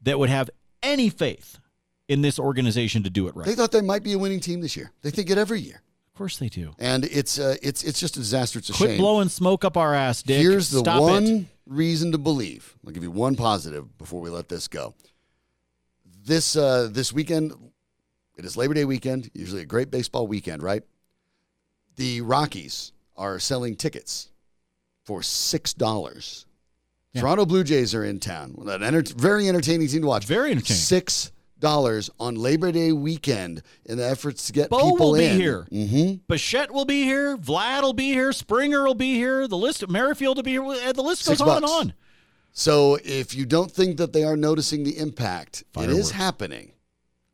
[0.00, 0.50] that would have
[0.82, 1.60] any faith
[2.08, 3.46] in this organization to do it right.
[3.46, 4.90] They thought they might be a winning team this year.
[5.02, 5.80] They think it every year,
[6.12, 6.74] of course they do.
[6.78, 8.58] and it's uh, it's it's just a disaster.
[8.58, 8.98] It's a Quit shame.
[8.98, 10.40] blowing smoke up our ass, Dick.
[10.40, 11.44] Here's the Stop one it.
[11.66, 12.76] reason to believe.
[12.86, 14.94] I'll give you one positive before we let this go.
[16.24, 17.52] This uh, this weekend,
[18.36, 19.30] it is Labor Day weekend.
[19.34, 20.82] Usually a great baseball weekend, right?
[21.96, 24.30] The Rockies are selling tickets
[25.04, 26.46] for six dollars.
[27.14, 28.54] Toronto Blue Jays are in town.
[28.66, 30.24] An enter- very entertaining team to watch.
[30.24, 30.78] Very entertaining.
[30.80, 31.30] Six
[31.62, 35.40] dollars on Labor Day weekend in the efforts to get Bo people will be in.
[35.40, 35.66] here.
[35.72, 36.14] Mm-hmm.
[36.28, 37.38] Bichette will be here.
[37.38, 38.32] Vlad will be here.
[38.34, 39.48] Springer will be here.
[39.48, 40.62] The list, Merrifield will be here.
[40.92, 41.94] The list goes Six on and on.
[42.52, 45.98] So if you don't think that they are noticing the impact, it Fireworks.
[45.98, 46.72] is happening.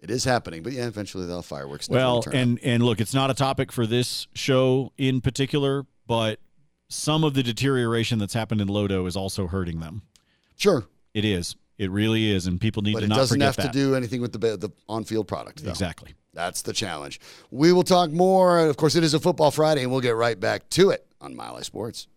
[0.00, 1.88] It is happening, but yeah, eventually they'll fireworks.
[1.88, 6.38] Well, and and look, it's not a topic for this show in particular, but
[6.88, 10.02] some of the deterioration that's happened in Lodo is also hurting them.
[10.56, 11.56] sure, It is.
[11.78, 13.34] It really is, and people need but to not forget that.
[13.34, 15.62] it doesn't have to do anything with the the on field product.
[15.62, 15.70] though.
[15.70, 16.14] exactly.
[16.34, 17.20] That's the challenge.
[17.50, 18.58] We will talk more.
[18.58, 21.34] Of course, it is a football Friday, and we'll get right back to it on
[21.36, 22.08] Mile High Sports.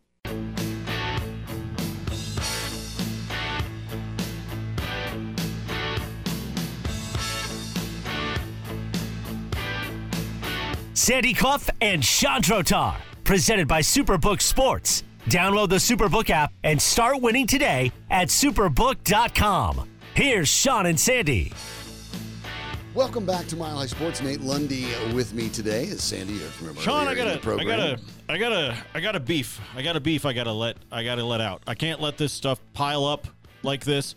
[10.93, 15.03] Sandy Clough and Sean Drotar, presented by Superbook Sports.
[15.25, 19.87] Download the Superbook app and start winning today at superbook.com.
[20.13, 21.53] Here's Sean and Sandy.
[22.93, 24.21] Welcome back to Mile High Sports.
[24.21, 25.85] Nate Lundy with me today.
[25.85, 26.33] Is Sandy?
[26.33, 27.39] you Remember Sean, I gotta.
[27.57, 29.61] I gotta, I gotta, I gotta beef.
[29.75, 30.25] I got a beef.
[30.25, 31.61] I gotta let, I gotta let out.
[31.65, 33.27] I can't let this stuff pile up
[33.63, 34.15] like this.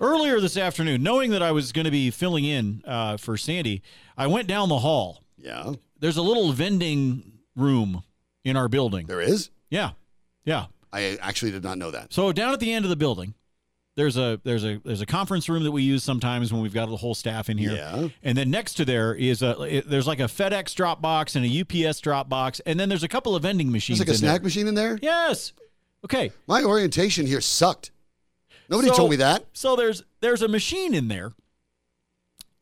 [0.00, 3.82] Earlier this afternoon, knowing that I was going to be filling in uh, for Sandy,
[4.16, 5.22] I went down the hall.
[5.36, 8.02] Yeah, There's a little vending room
[8.44, 9.06] in our building.
[9.06, 9.50] there is.
[9.70, 9.90] Yeah,
[10.44, 10.66] yeah.
[10.92, 12.12] I actually did not know that.
[12.12, 13.34] So down at the end of the building,
[13.96, 16.88] there's a there's a there's a conference room that we use sometimes when we've got
[16.88, 17.72] the whole staff in here.
[17.72, 18.08] Yeah.
[18.22, 21.44] And then next to there is a it- there's like a FedEx drop box and
[21.46, 21.48] a
[21.88, 23.98] UPS drop box, and then there's a couple of vending machines.
[23.98, 24.30] There's like a in there.
[24.34, 24.98] snack machine in there.
[25.00, 25.52] Yes.
[26.04, 26.30] Okay.
[26.46, 27.90] My orientation here sucked.
[28.68, 29.44] Nobody So- told me that.
[29.52, 31.32] So there's there's a machine in there,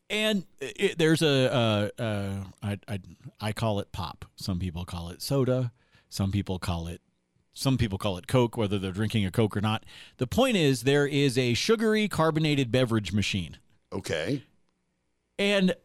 [0.09, 2.99] and it, there's a uh, uh, I, I
[3.39, 4.25] I call it pop.
[4.35, 5.71] Some people call it soda.
[6.09, 7.01] Some people call it
[7.53, 9.83] some people call it Coke, whether they're drinking a Coke or not.
[10.17, 13.57] The point is there is a sugary carbonated beverage machine,
[13.91, 14.43] Okay.
[15.37, 15.75] and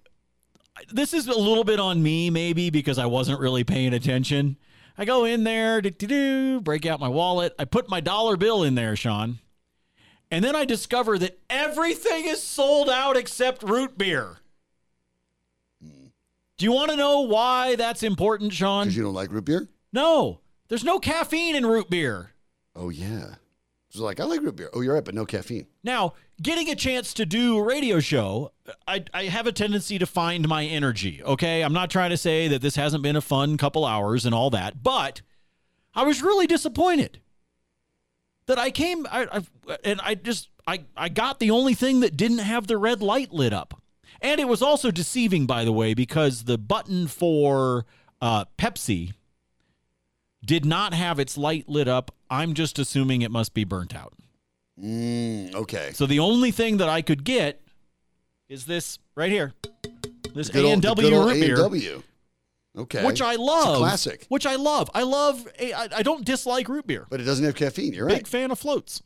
[0.92, 4.56] this is a little bit on me maybe because I wasn't really paying attention.
[4.98, 7.54] I go in there, do break out my wallet.
[7.58, 9.40] I put my dollar bill in there, Sean.
[10.30, 14.38] And then I discover that everything is sold out except root beer.
[15.82, 16.06] Hmm.
[16.58, 18.84] Do you want to know why that's important, Sean?
[18.86, 19.68] Because you don't like root beer?
[19.92, 22.32] No, there's no caffeine in root beer.
[22.74, 23.36] Oh yeah.
[23.90, 24.70] So like I like root beer.
[24.74, 25.66] Oh, you're right, but no caffeine.
[25.82, 28.52] Now, getting a chance to do a radio show,
[28.86, 31.22] I, I have a tendency to find my energy.
[31.22, 34.34] Okay, I'm not trying to say that this hasn't been a fun couple hours and
[34.34, 35.22] all that, but
[35.94, 37.20] I was really disappointed
[38.46, 42.16] that I came I, I and I just I I got the only thing that
[42.16, 43.80] didn't have the red light lit up,
[44.20, 47.86] and it was also deceiving, by the way, because the button for
[48.20, 49.12] uh, Pepsi
[50.46, 52.14] did not have its light lit up.
[52.30, 54.14] I'm just assuming it must be burnt out.
[54.80, 55.90] Mm, okay.
[55.94, 57.60] So the only thing that I could get
[58.48, 59.52] is this right here,
[60.34, 62.02] this A and W root beer, A&W.
[62.78, 63.04] Okay.
[63.06, 63.78] which I love.
[63.78, 64.26] classic.
[64.28, 64.90] Which I love.
[64.94, 65.48] I love.
[65.60, 67.06] I don't dislike root beer.
[67.08, 67.94] But it doesn't have caffeine.
[67.94, 68.24] You're Big right.
[68.24, 69.02] Big fan of floats,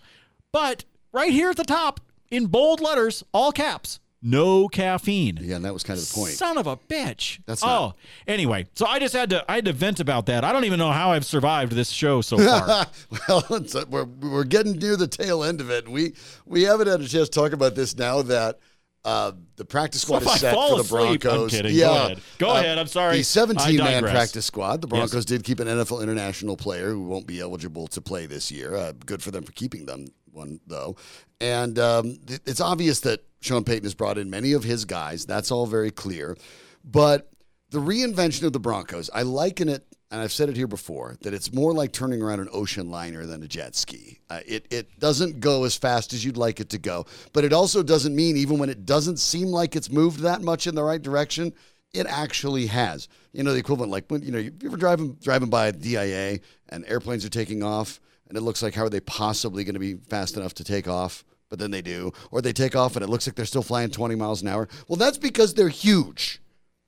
[0.53, 2.01] but right here at the top
[2.31, 5.39] in bold letters, all caps, no caffeine.
[5.41, 6.33] Yeah, and that was kind of the point.
[6.33, 7.41] Son of a bitch.
[7.47, 7.95] That's not- oh.
[8.27, 10.45] Anyway, so I just had to I had to vent about that.
[10.45, 12.87] I don't even know how I've survived this show so far.
[13.29, 15.89] well, it's, uh, we're, we're getting near the tail end of it.
[15.89, 16.15] We
[16.47, 18.59] we haven't had a chance to talk about this now that
[19.03, 21.51] uh, the practice squad if I is set fall for the asleep- I'm Broncos.
[21.53, 21.73] kidding.
[21.73, 22.21] Go Yeah, ahead.
[22.37, 22.77] Go ahead.
[22.79, 23.15] I'm sorry.
[23.15, 24.13] The I 17 man digress.
[24.13, 24.83] practice squad.
[24.83, 24.89] The.
[24.89, 28.75] Broncos did keep an NFL international player who won't be eligible to play this year.
[28.77, 30.97] Uh, good for them for keeping them one though.
[31.41, 35.25] And um, it- it's obvious that Sean Payton has brought in many of his guys.
[35.25, 36.37] That's all very clear.
[36.85, 37.31] But
[37.71, 41.33] the reinvention of the Broncos, I liken it, and I've said it here before, that
[41.33, 44.19] it's more like turning around an ocean liner than a jet ski.
[44.29, 47.53] Uh, it, it doesn't go as fast as you'd like it to go, but it
[47.53, 50.83] also doesn't mean, even when it doesn't seem like it's moved that much in the
[50.83, 51.53] right direction,
[51.95, 53.09] it actually has.
[53.33, 56.41] You know, the equivalent, like when, you know, you ever driving, driving by a DIA
[56.71, 59.81] and airplanes are taking off, and it looks like, how are they possibly going to
[59.81, 61.25] be fast enough to take off?
[61.49, 62.13] But then they do.
[62.31, 64.69] Or they take off and it looks like they're still flying 20 miles an hour.
[64.87, 66.41] Well, that's because they're huge.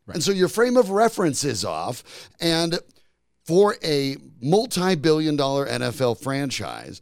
[0.06, 2.30] And so your frame of reference is off.
[2.40, 2.78] And
[3.44, 7.00] for a multi billion dollar NFL franchise,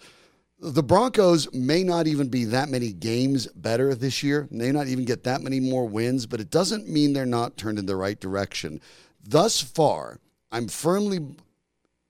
[0.59, 5.05] the Broncos may not even be that many games better this year, may not even
[5.05, 8.18] get that many more wins, but it doesn't mean they're not turned in the right
[8.18, 8.81] direction.
[9.22, 10.18] Thus far,
[10.50, 11.21] I'm firmly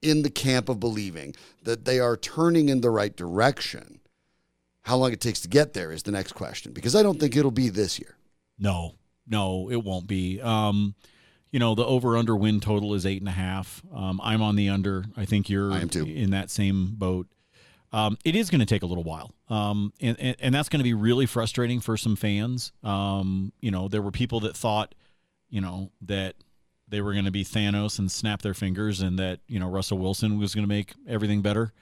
[0.02, 4.00] in the camp of believing that they are turning in the right direction.
[4.82, 7.36] How long it takes to get there is the next question because I don't think
[7.36, 8.16] it'll be this year.
[8.58, 8.94] No,
[9.26, 10.40] no, it won't be.
[10.40, 10.94] Um,
[11.50, 13.82] you know, the over under win total is eight and a half.
[13.94, 15.04] Um, I'm on the under.
[15.16, 16.04] I think you're I am too.
[16.04, 17.26] in that same boat.
[17.92, 20.78] Um, it is going to take a little while, um, and, and and that's going
[20.78, 22.70] to be really frustrating for some fans.
[22.84, 24.94] Um, you know, there were people that thought,
[25.48, 26.36] you know, that
[26.90, 29.98] they were going to be Thanos and snap their fingers, and that you know Russell
[29.98, 31.72] Wilson was going to make everything better.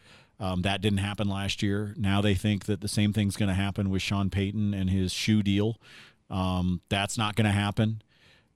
[0.41, 1.95] Um, that didn't happen last year.
[1.97, 5.13] Now they think that the same thing's going to happen with Sean Payton and his
[5.13, 5.81] shoe deal.
[6.31, 8.03] Um, that's not going to happen.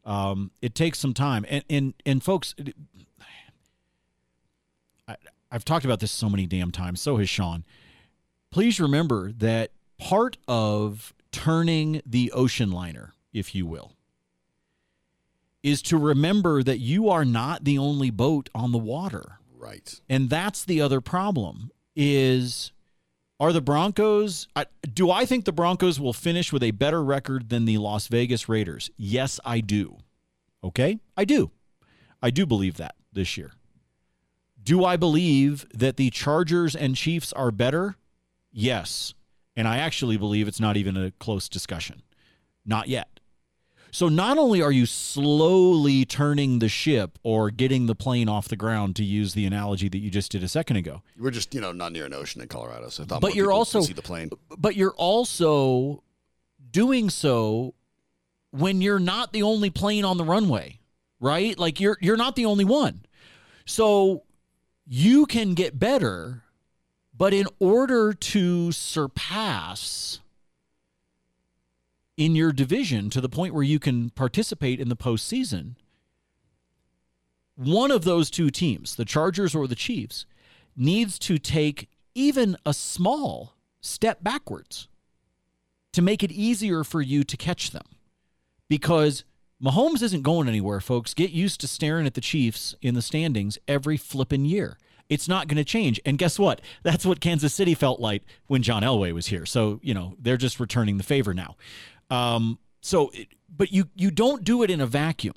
[0.04, 2.54] Um, it takes some time, and and and folks,
[5.08, 5.16] I,
[5.50, 7.00] I've talked about this so many damn times.
[7.00, 7.64] So has Sean.
[8.50, 13.92] Please remember that part of turning the ocean liner, if you will,
[15.62, 19.38] is to remember that you are not the only boat on the water.
[19.56, 20.00] Right.
[20.08, 22.72] And that's the other problem is
[23.38, 27.48] are the Broncos I, do I think the Broncos will finish with a better record
[27.48, 28.90] than the Las Vegas Raiders?
[28.96, 29.98] Yes, I do.
[30.64, 30.98] Okay?
[31.16, 31.50] I do.
[32.22, 33.52] I do believe that this year.
[34.62, 37.96] Do I believe that the Chargers and Chiefs are better?
[38.52, 39.14] Yes.
[39.56, 42.02] And I actually believe it's not even a close discussion.
[42.64, 43.20] Not yet.
[43.94, 48.56] So not only are you slowly turning the ship or getting the plane off the
[48.56, 51.60] ground to use the analogy that you just did a second ago, We're just, you
[51.60, 54.00] know, not near an ocean in Colorado, so I thought But you're also- see the
[54.00, 54.30] plane.
[54.58, 56.02] but you're also
[56.70, 57.74] doing so
[58.50, 60.80] when you're not the only plane on the runway,
[61.20, 61.58] right?
[61.58, 63.04] Like you're you're not the only one.
[63.66, 64.22] So
[64.86, 66.44] you can get better,
[67.14, 70.20] but in order to surpass
[72.24, 75.74] in your division to the point where you can participate in the postseason,
[77.56, 80.24] one of those two teams, the Chargers or the Chiefs,
[80.76, 84.86] needs to take even a small step backwards
[85.92, 87.86] to make it easier for you to catch them.
[88.68, 89.24] Because
[89.60, 91.14] Mahomes isn't going anywhere, folks.
[91.14, 94.78] Get used to staring at the Chiefs in the standings every flippin' year.
[95.08, 96.00] It's not going to change.
[96.06, 96.60] And guess what?
[96.84, 99.44] That's what Kansas City felt like when John Elway was here.
[99.44, 101.56] So, you know, they're just returning the favor now.
[102.12, 105.34] Um, so, it, but you you don't do it in a vacuum.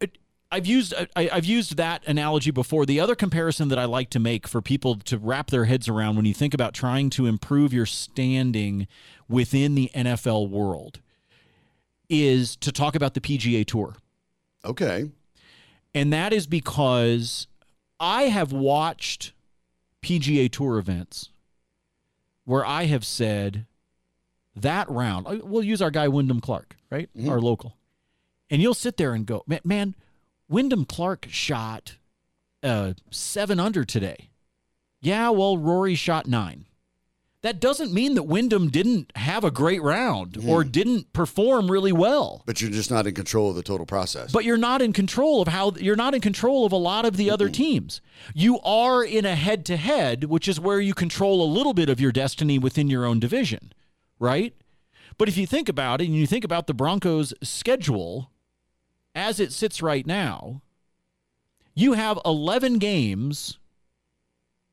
[0.00, 0.18] It-
[0.52, 2.86] I've used I, I've used that analogy before.
[2.86, 6.16] The other comparison that I like to make for people to wrap their heads around
[6.16, 8.86] when you think about trying to improve your standing
[9.28, 11.00] within the NFL world
[12.08, 13.96] is to talk about the PGA Tour.
[14.64, 15.10] Okay.
[15.94, 17.46] And that is because
[17.98, 19.32] I have watched
[20.02, 21.30] PGA Tour events
[22.44, 23.66] where I have said
[24.56, 27.08] that round, uh, we'll use our guy Wyndham Clark, right?
[27.28, 27.76] Our local.
[28.50, 29.94] And you'll sit there and go, man, man
[30.48, 31.96] Wyndham Clark shot
[32.62, 34.30] uh, seven under today.
[35.00, 36.66] Yeah, well, Rory shot nine.
[37.42, 42.42] That doesn't mean that Wyndham didn't have a great round or didn't perform really well.
[42.44, 44.32] But you're just not in control of the total process.
[44.32, 47.16] But you're not in control of how you're not in control of a lot of
[47.16, 48.00] the other teams.
[48.34, 51.88] You are in a head to head, which is where you control a little bit
[51.88, 53.72] of your destiny within your own division,
[54.18, 54.54] right?
[55.18, 58.30] But if you think about it and you think about the Broncos' schedule
[59.14, 60.62] as it sits right now,
[61.74, 63.58] you have 11 games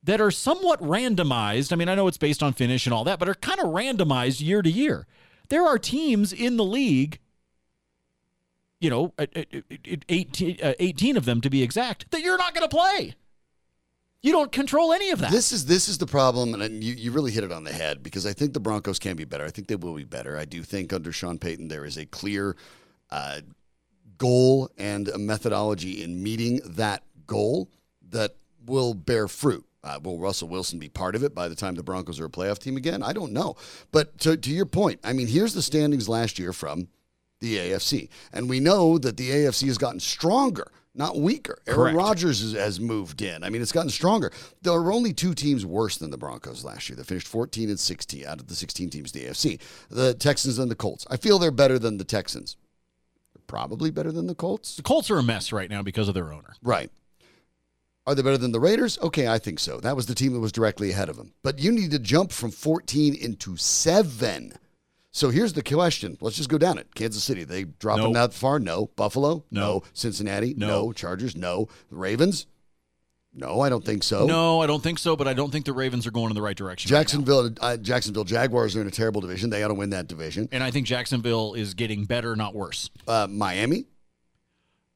[0.04, 1.72] that are somewhat randomized.
[1.72, 3.68] I mean, I know it's based on finish and all that, but are kind of
[3.68, 5.08] randomized year to year.
[5.50, 7.20] There are teams in the league
[8.84, 12.38] you know, at- at- at- 18, uh, 18 of them to be exact, that you're
[12.38, 13.16] not going to play.
[14.24, 15.32] You don't control any of that.
[15.32, 18.02] This is this is the problem, and you, you really hit it on the head
[18.02, 19.44] because I think the Broncos can be better.
[19.44, 20.38] I think they will be better.
[20.38, 22.56] I do think under Sean Payton there is a clear
[23.12, 23.42] uh,
[24.18, 27.70] goal and a methodology in meeting that goal
[28.10, 29.66] that will bear fruit.
[29.84, 32.30] Uh, will Russell Wilson be part of it by the time the Broncos are a
[32.30, 33.04] playoff team again?
[33.04, 33.58] I don't know.
[33.92, 36.88] But to, to your point, I mean, here's the standings last year from
[37.42, 38.08] the AFC.
[38.32, 41.60] And we know that the AFC has gotten stronger, not weaker.
[41.68, 43.44] Aaron Rodgers has moved in.
[43.44, 44.32] I mean, it's gotten stronger.
[44.62, 46.96] There are only two teams worse than the Broncos last year.
[46.96, 49.60] They finished 14 and 16 out of the 16 teams in the AFC.
[49.90, 51.06] The Texans and the Colts.
[51.10, 52.58] I feel they're better than the Texans.
[53.34, 54.76] They're probably better than the Colts.
[54.76, 56.54] the Colts are a mess right now because of their owner.
[56.62, 56.92] Right.
[58.06, 59.00] Are they better than the Raiders?
[59.00, 59.80] Okay, I think so.
[59.80, 61.34] That was the team that was directly ahead of them.
[61.42, 64.54] But you need to jump from 14 into 7.
[65.16, 66.18] So here's the question.
[66.22, 66.94] Let's just go down it.
[66.96, 68.58] Kansas City, they dropping them that far?
[68.60, 68.88] No.
[68.96, 69.46] Buffalo?
[69.52, 69.84] No.
[69.94, 70.56] Cincinnati?
[70.58, 70.92] No.
[70.92, 71.36] Chargers?
[71.36, 71.68] No.
[71.92, 72.48] The Ravens?
[73.36, 74.26] No, I don't think so.
[74.26, 76.42] No, I don't think so, but I don't think the Ravens are going in the
[76.42, 76.92] right direction.
[76.94, 77.00] right.
[77.00, 79.50] Jacksonville, uh, Jacksonville Jaguars are in a terrible division.
[79.52, 80.50] They got to win that division.
[80.52, 82.90] and I think Jacksonville is getting better, not worse.
[83.08, 83.86] Uh, Miami,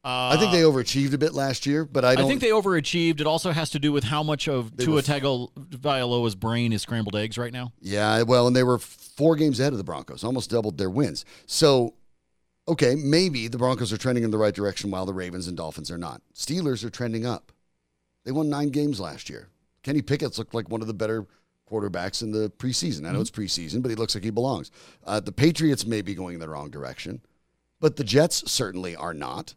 [0.03, 2.25] Uh, I think they overachieved a bit last year, but I don't.
[2.25, 3.19] I think they overachieved.
[3.19, 7.15] It also has to do with how much of Tua were- Tagovailoa's brain is scrambled
[7.15, 7.73] eggs right now.
[7.81, 8.79] Yeah, well, and they were
[9.17, 11.25] four games ahead of the Broncos, almost doubled their wins.
[11.47, 11.95] So,
[12.67, 15.91] okay, maybe the Broncos are trending in the right direction while the Ravens and Dolphins
[15.91, 16.21] are not.
[16.33, 17.51] Steelers are trending up.
[18.23, 19.49] They won nine games last year.
[19.83, 21.25] Kenny Pickett's looked like one of the better
[21.69, 23.07] quarterbacks in the preseason.
[23.07, 24.71] I know it's preseason, but he looks like he belongs.
[25.05, 27.21] Uh, the Patriots may be going in the wrong direction,
[27.79, 29.55] but the Jets certainly are not.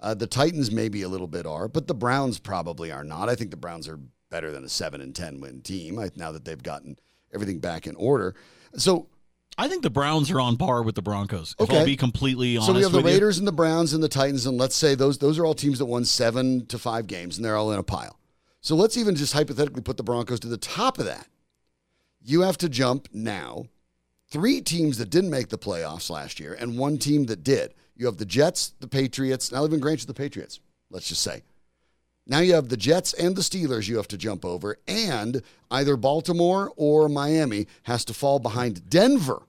[0.00, 3.28] Uh, the Titans maybe a little bit are, but the Browns probably are not.
[3.28, 3.98] I think the Browns are
[4.30, 6.98] better than a seven and ten win team now that they've gotten
[7.32, 8.34] everything back in order.
[8.76, 9.08] So
[9.56, 11.54] I think the Browns are on par with the Broncos.
[11.58, 11.78] If Okay.
[11.80, 13.12] I'll be completely honest So we have the with you.
[13.12, 15.78] Raiders and the Browns and the Titans, and let's say those those are all teams
[15.78, 18.18] that won seven to five games, and they're all in a pile.
[18.60, 21.26] So let's even just hypothetically put the Broncos to the top of that.
[22.22, 23.66] You have to jump now.
[24.30, 27.74] Three teams that didn't make the playoffs last year, and one team that did.
[27.96, 29.50] You have the Jets, the Patriots.
[29.50, 30.60] Now, even grant you the Patriots.
[30.90, 31.42] Let's just say.
[32.30, 35.96] Now you have the Jets and the Steelers you have to jump over, and either
[35.96, 39.42] Baltimore or Miami has to fall behind Denver.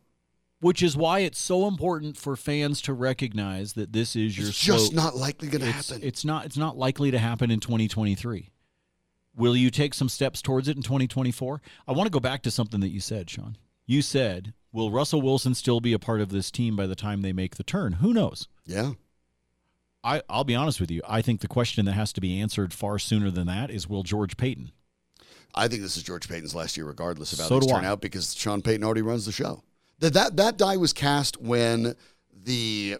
[0.61, 4.59] which is why it's so important for fans to recognize that this is your It's
[4.61, 6.01] just not likely going to happen.
[6.03, 8.49] it's not it's not likely to happen in 2023.
[9.36, 11.61] Will you take some steps towards it in 2024?
[11.88, 13.57] I want to go back to something that you said, Sean.
[13.86, 17.21] You said, "Will Russell Wilson still be a part of this team by the time
[17.21, 18.47] they make the turn?" Who knows?
[18.65, 18.93] yeah.
[20.04, 21.02] I, I'll be honest with you.
[21.08, 24.04] I think the question that has to be answered far sooner than that is, will
[24.04, 24.72] George Paton?
[25.56, 27.89] I think this is George Paton's last year, regardless of how So things turn I.
[27.89, 29.64] out, because Sean Payton already runs the show.
[30.00, 31.95] That that that die was cast when
[32.43, 32.97] the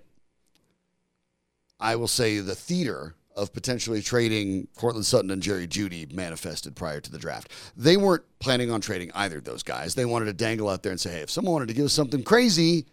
[1.80, 7.00] I will say the theater of potentially trading Courtland Sutton and Jerry Jeudy manifested prior
[7.00, 7.52] to the draft.
[7.78, 9.96] They weren't planning on trading either of those guys.
[9.96, 11.94] They wanted to dangle out there and say, "Hey, if someone wanted to give us
[11.94, 12.86] something crazy,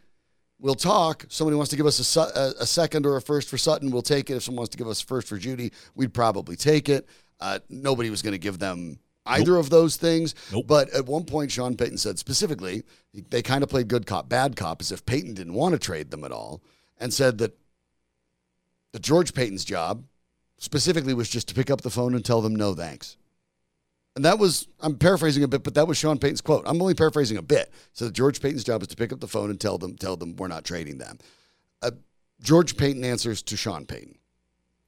[0.58, 1.24] we'll talk.
[1.28, 4.02] Somebody wants to give us a, a, a second or a first for Sutton, we'll
[4.02, 4.36] take it.
[4.36, 7.08] If someone wants to give us first for Jeudy, we'd probably take it.
[7.40, 10.34] Uh, nobody was going to give them either of those things.
[10.52, 10.66] Nope.
[10.66, 12.84] But at one point, Sean Payton said specifically,
[13.30, 16.10] they kind of played good cop, bad cop, as if Payton didn't want to trade
[16.10, 16.62] them at all,
[16.98, 17.58] and said that
[18.92, 20.04] the George Paton's job
[20.58, 23.16] specifically was just to pick up the phone and tell them no thanks.
[24.16, 26.64] And that was, I'm paraphrasing a bit, but that was Sean Payton's quote.
[26.66, 27.70] I'm only paraphrasing a bit.
[27.92, 30.34] So George Paton's job is to pick up the phone and tell them, tell them
[30.36, 31.18] we're not trading them.
[31.82, 31.90] Uh,
[32.40, 34.16] George Paton answers to Sean Payton.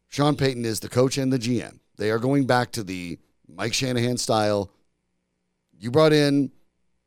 [0.08, 1.78] Sean Payton is the coach and the GM.
[1.98, 4.70] They are going back to the Mike Shanahan style.
[5.78, 6.50] You brought in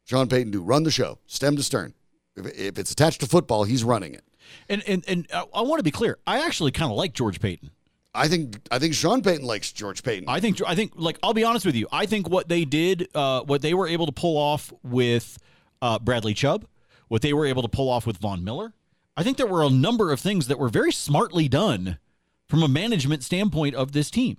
[0.03, 1.95] Sean Payton to run the show, stem to stern.
[2.35, 4.23] If, if it's attached to football, he's running it.
[4.69, 6.19] And and and I, I want to be clear.
[6.27, 7.71] I actually kind of like George Paton.
[8.13, 10.25] I think I think Sean Payton likes George Paton.
[10.27, 11.87] I think I think like I'll be honest with you.
[11.91, 15.37] I think what they did, uh, what they were able to pull off with
[15.81, 16.65] uh, Bradley Chubb,
[17.07, 18.73] what they were able to pull off with Von Miller.
[19.15, 21.99] I think there were a number of things that were very smartly done
[22.47, 24.37] from a management standpoint of this team.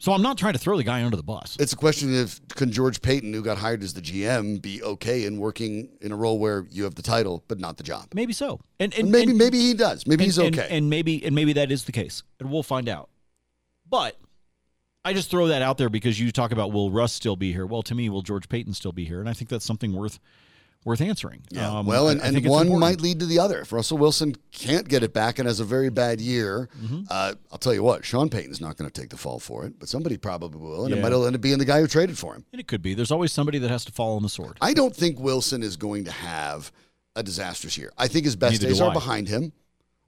[0.00, 1.56] So I'm not trying to throw the guy under the bus.
[1.58, 5.24] It's a question of can George Paton, who got hired as the GM, be okay
[5.24, 8.06] in working in a role where you have the title but not the job?
[8.14, 8.60] Maybe so.
[8.78, 10.06] And, and maybe and- maybe he does.
[10.06, 10.68] Maybe and- he's and- okay.
[10.70, 13.10] And, maybe and maybe that is the case, and we'll find out.
[13.90, 14.16] But
[15.04, 17.66] I just throw that out there because you talk about will Russ still be here?
[17.66, 19.18] Well, to me, will George Paton still be here?
[19.18, 20.20] And I think that's something worth
[20.84, 21.42] worth answering.
[21.50, 21.78] yeah.
[21.78, 22.80] Um, well, and, and one important.
[22.80, 23.60] might lead to the other.
[23.60, 27.02] If Russell Wilson can't get it back and has a very bad year, Mm-hmm.
[27.10, 29.78] uh, I'll tell you what, Sean Payton's not going to take the fall for it,
[29.78, 32.34] but somebody probably will, and it might end up being the guy who traded for
[32.34, 32.44] him.
[32.52, 32.94] And it could be.
[32.94, 34.56] There's always somebody that has to fall on the sword.
[34.60, 36.72] I don't think Wilson is going to have
[37.16, 37.92] a disastrous year.
[37.98, 39.52] I think his best Neither days are behind him.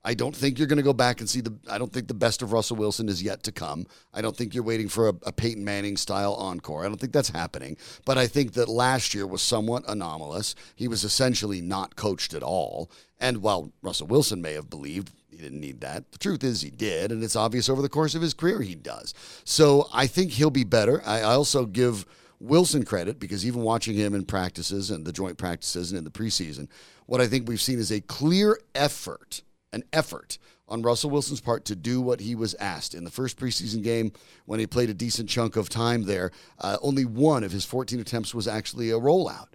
[0.03, 1.55] I don't think you're going to go back and see the.
[1.71, 3.87] I don't think the best of Russell Wilson is yet to come.
[4.15, 6.85] I don't think you're waiting for a, a Peyton Manning style encore.
[6.85, 7.77] I don't think that's happening.
[8.07, 10.55] But I think that last year was somewhat anomalous.
[10.75, 12.91] He was essentially not coached at all.
[13.19, 16.71] And while Russell Wilson may have believed he didn't need that, the truth is he
[16.71, 19.13] did, and it's obvious over the course of his career he does.
[19.45, 21.03] So I think he'll be better.
[21.05, 22.07] I, I also give
[22.41, 26.11] Wilson credit because even watching him in practices and the joint practices and in the
[26.11, 26.69] preseason,
[27.05, 29.43] what I think we've seen is a clear effort,
[29.73, 32.95] an effort on Russell Wilson's part to do what he was asked.
[32.95, 34.12] In the first preseason game,
[34.47, 38.01] when he played a decent chunk of time there, uh, only one of his 14
[38.01, 39.49] attempts was actually a rollout.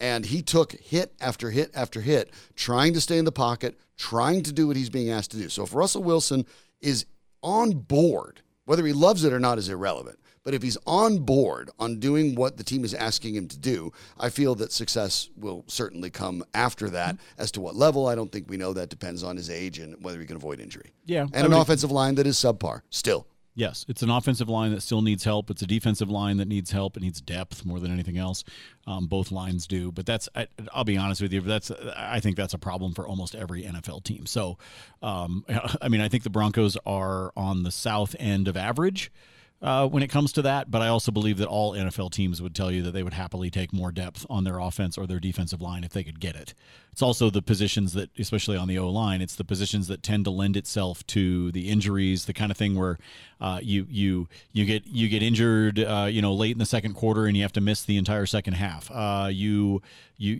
[0.00, 4.42] And he took hit after hit after hit, trying to stay in the pocket, trying
[4.42, 5.48] to do what he's being asked to do.
[5.48, 6.44] So if Russell Wilson
[6.80, 7.06] is
[7.42, 10.18] on board, whether he loves it or not is irrelevant.
[10.44, 13.92] But if he's on board on doing what the team is asking him to do,
[14.18, 17.16] I feel that success will certainly come after that.
[17.38, 18.72] As to what level, I don't think we know.
[18.72, 20.92] That depends on his age and whether he can avoid injury.
[21.04, 23.26] Yeah, And I an would- offensive line that is subpar still.
[23.54, 25.50] Yes, it's an offensive line that still needs help.
[25.50, 26.96] It's a defensive line that needs help.
[26.96, 28.44] It needs depth more than anything else.
[28.86, 31.42] Um, both lines do, but that's I, I'll be honest with you.
[31.42, 34.24] That's I think that's a problem for almost every NFL team.
[34.24, 34.56] So,
[35.02, 35.44] um,
[35.82, 39.12] I mean, I think the Broncos are on the south end of average.
[39.62, 42.52] Uh, when it comes to that, but I also believe that all NFL teams would
[42.52, 45.62] tell you that they would happily take more depth on their offense or their defensive
[45.62, 46.52] line if they could get it.
[46.90, 50.24] It's also the positions that, especially on the O line, it's the positions that tend
[50.24, 52.98] to lend itself to the injuries, the kind of thing where
[53.40, 56.94] uh, you you you get you get injured, uh, you know, late in the second
[56.94, 58.90] quarter and you have to miss the entire second half.
[58.90, 59.80] Uh, you
[60.16, 60.34] you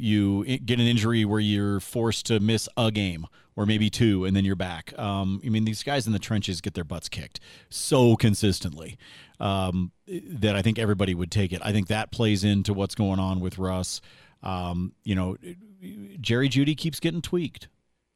[0.44, 4.34] you get an injury where you're forced to miss a game or maybe two, and
[4.34, 4.96] then you're back.
[4.98, 8.96] Um, I mean, these guys in the trenches get their butts kicked so consistently
[9.40, 11.60] um, that I think everybody would take it.
[11.64, 14.00] I think that plays into what's going on with Russ.
[14.42, 15.36] Um, you know,
[16.20, 17.68] Jerry Jeudy keeps getting tweaked.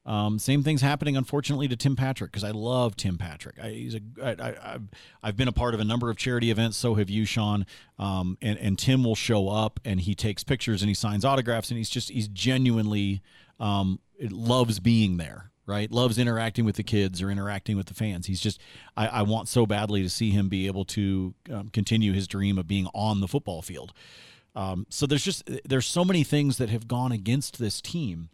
[0.07, 3.59] Um, same thing's happening, unfortunately, to Tim Patrick because I love Tim Patrick.
[3.61, 4.82] I, he's a I, I, I've
[5.20, 6.76] I've been a part of a number of charity events.
[6.76, 7.66] So have you, Sean.
[7.99, 11.70] Um, and and Tim will show up and he takes pictures and he signs autographs
[11.70, 13.20] and he's just he's genuinely
[13.61, 15.51] um, loves being there.
[15.69, 18.27] Right, loves interacting with the kids or interacting with the fans.
[18.27, 18.61] He's just,
[18.97, 22.57] I, I want so badly to see him be able to um, continue his dream
[22.57, 23.93] of being on the football field.
[24.55, 28.29] Um, so there's just there's so many things that have gone against this team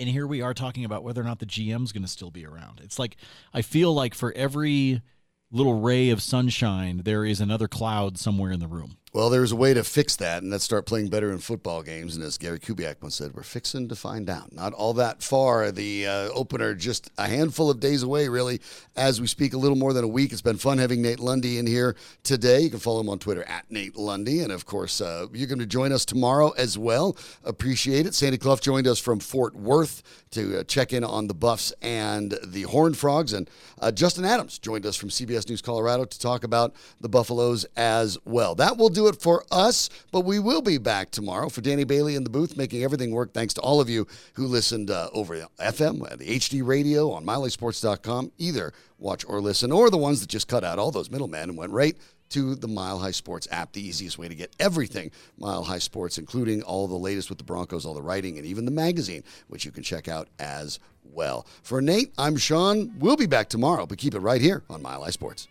[0.00, 2.46] and here we are talking about whether or not the GM's going to still be
[2.46, 2.80] around.
[2.82, 3.16] It's like
[3.52, 5.02] I feel like for every
[5.52, 8.96] little ray of sunshine, there is another cloud somewhere in the room.
[9.12, 12.14] Well, there's a way to fix that, and that's start playing better in football games.
[12.14, 14.52] And as Gary Kubiak once said, we're fixing to find out.
[14.52, 15.72] Not all that far.
[15.72, 18.60] The uh, opener just a handful of days away, really,
[18.94, 20.30] as we speak, a little more than a week.
[20.30, 22.60] It's been fun having Nate Lundy in here today.
[22.60, 24.42] You can follow him on Twitter at Nate Lundy.
[24.42, 27.16] And of course, uh, you're going to join us tomorrow as well.
[27.42, 28.14] Appreciate it.
[28.14, 32.38] Sandy Clough joined us from Fort Worth to uh, check in on the Buffs and
[32.44, 33.32] the Horned Frogs.
[33.32, 33.50] And
[33.80, 38.16] uh, Justin Adams joined us from CBS News Colorado to talk about the Buffaloes as
[38.24, 38.54] well.
[38.54, 42.14] That will do it for us, but we will be back tomorrow for Danny Bailey
[42.14, 43.32] in the booth, making everything work.
[43.32, 48.32] Thanks to all of you who listened uh, over FM, the HD radio, on MileHighSports.com.
[48.38, 51.58] Either watch or listen, or the ones that just cut out all those middlemen and
[51.58, 51.96] went right
[52.30, 56.16] to the Mile High Sports app, the easiest way to get everything Mile High Sports,
[56.16, 59.64] including all the latest with the Broncos, all the writing, and even the magazine, which
[59.64, 61.46] you can check out as well.
[61.62, 62.92] For Nate, I'm Sean.
[62.98, 65.48] We'll be back tomorrow, but keep it right here on Mile High Sports.